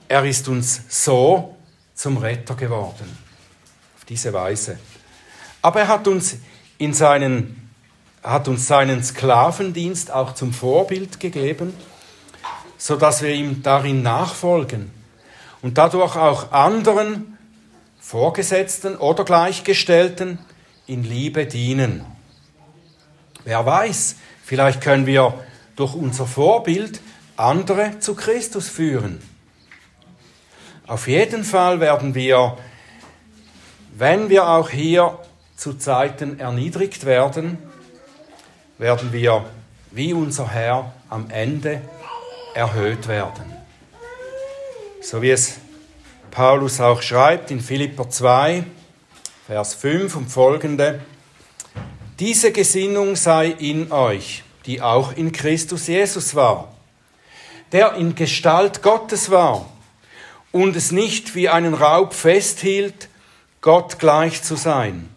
Er 0.09 0.25
ist 0.25 0.49
uns 0.49 0.81
so 0.89 1.55
zum 1.93 2.17
Retter 2.17 2.55
geworden, 2.55 3.24
diese 4.09 4.33
Weise. 4.33 4.77
Aber 5.61 5.81
er 5.81 5.87
hat 5.87 6.07
uns 6.07 6.37
in 6.77 6.93
seinen 6.93 7.61
hat 8.23 8.47
uns 8.47 8.67
seinen 8.67 9.03
Sklavendienst 9.03 10.11
auch 10.11 10.33
zum 10.33 10.51
Vorbild 10.51 11.19
gegeben 11.19 11.73
so 12.77 12.95
dass 12.95 13.21
wir 13.21 13.33
ihm 13.33 13.63
darin 13.63 14.01
nachfolgen 14.01 14.91
und 15.61 15.77
dadurch 15.77 16.15
auch 16.15 16.51
anderen 16.51 17.37
Vorgesetzten 17.99 18.97
oder 18.97 19.23
Gleichgestellten 19.23 20.37
in 20.85 21.03
Liebe 21.03 21.47
dienen. 21.47 22.05
Wer 23.43 23.65
weiß, 23.65 24.17
vielleicht 24.43 24.81
können 24.81 25.05
wir 25.05 25.33
durch 25.75 25.95
unser 25.95 26.27
Vorbild 26.27 27.01
andere 27.37 27.99
zu 27.99 28.15
Christus 28.15 28.69
führen. 28.69 29.21
Auf 30.85 31.07
jeden 31.07 31.43
Fall 31.43 31.79
werden 31.79 32.13
wir, 32.13 32.57
wenn 33.97 34.29
wir 34.29 34.49
auch 34.49 34.69
hier 34.69 35.17
zu 35.55 35.73
Zeiten 35.73 36.39
erniedrigt 36.39 37.05
werden, 37.05 37.57
werden 38.77 39.13
wir 39.13 39.45
wie 39.91 40.11
unser 40.11 40.49
Herr 40.49 40.93
am 41.09 41.29
Ende 41.29 41.81
erhöht 42.53 43.07
werden. 43.07 43.53
So 45.01 45.21
wie 45.21 45.31
es 45.31 45.55
Paulus 46.29 46.81
auch 46.81 47.01
schreibt 47.01 47.51
in 47.51 47.61
Philipper 47.61 48.09
2, 48.09 48.65
Vers 49.47 49.75
5 49.75 50.13
und 50.17 50.27
folgende. 50.27 50.99
Diese 52.19 52.51
Gesinnung 52.51 53.15
sei 53.15 53.47
in 53.47 53.93
euch, 53.93 54.43
die 54.65 54.81
auch 54.81 55.15
in 55.15 55.31
Christus 55.31 55.87
Jesus 55.87 56.35
war, 56.35 56.73
der 57.71 57.93
in 57.93 58.15
Gestalt 58.15 58.81
Gottes 58.81 59.31
war 59.31 59.69
und 60.51 60.75
es 60.75 60.91
nicht 60.91 61.33
wie 61.35 61.47
einen 61.47 61.73
Raub 61.73 62.13
festhielt, 62.13 63.07
Gott 63.65 63.97
gleich 63.97 64.43
zu 64.43 64.55
sein. 64.55 65.09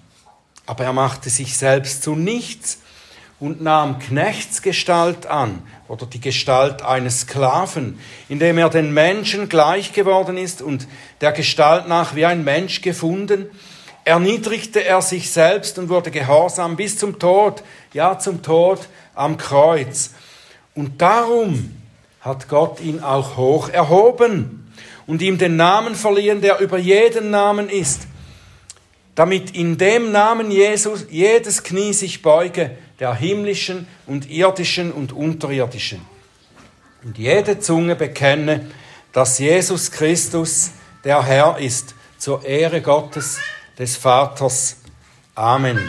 Aber 0.65 0.83
er 0.83 0.95
machte 0.95 1.29
sich 1.29 1.59
selbst 1.59 2.03
zu 2.03 2.15
nichts 2.15 2.79
und 3.39 3.61
nahm 3.61 3.99
Knechtsgestalt 3.99 5.27
an 5.27 5.63
oder 5.87 6.07
die 6.07 6.19
Gestalt 6.19 6.81
eines 6.81 7.21
Sklaven, 7.21 8.01
indem 8.31 8.57
er 8.57 8.71
den 8.71 8.95
Menschen 8.95 9.51
gleich 9.51 9.93
geworden 9.93 10.39
ist 10.39 10.63
und 10.63 10.89
der 11.21 11.33
Gestalt 11.33 11.89
nach 11.89 12.15
wie 12.15 12.25
ein 12.25 12.43
Mensch 12.43 12.81
gefunden, 12.81 13.51
erniedrigte 14.07 14.83
er 14.83 15.03
sich 15.03 15.31
selbst 15.31 15.79
und 15.79 15.91
wurde 15.91 16.11
gehorsam 16.11 16.75
bis 16.75 16.97
zum 16.97 17.19
Tod, 17.19 17.63
ja 17.93 18.19
zum 18.19 18.41
Tod 18.41 18.81
am 19.15 19.37
Kreuz. 19.37 20.13
Und 20.75 21.03
darum 21.03 21.77
hat 22.23 22.49
Gott 22.49 22.81
ihn 22.81 23.01
auch 23.01 23.37
hoch 23.37 23.69
erhoben 23.69 24.73
und 25.07 25.21
ihm 25.21 25.37
den 25.37 25.57
Namen 25.57 25.95
verliehen, 25.95 26.41
der 26.41 26.61
über 26.61 26.79
jeden 26.79 27.31
Namen 27.31 27.69
ist, 27.69 28.09
damit 29.19 29.57
in 29.57 29.79
dem 29.79 30.13
Namen 30.13 30.53
Jesus 30.53 31.07
jedes 31.11 31.65
Knie 31.65 31.93
sich 31.93 32.23
beuge, 32.23 32.79
der 33.01 33.17
himmlischen 33.17 33.89
und 34.07 34.31
irdischen 34.31 34.93
und 34.93 35.13
unterirdischen. 35.13 36.03
Und 37.03 37.19
jede 37.19 37.59
Zunge 37.59 37.97
bekenne, 37.97 38.71
dass 39.13 39.41
Jesus 39.41 39.91
Christus 39.91 40.71
der 41.03 41.25
Herr 41.25 41.59
ist, 41.59 41.97
zur 42.17 42.45
Ehre 42.45 42.81
Gottes, 42.81 43.41
des 43.77 43.97
Vaters. 43.97 44.77
Amen. 45.35 45.81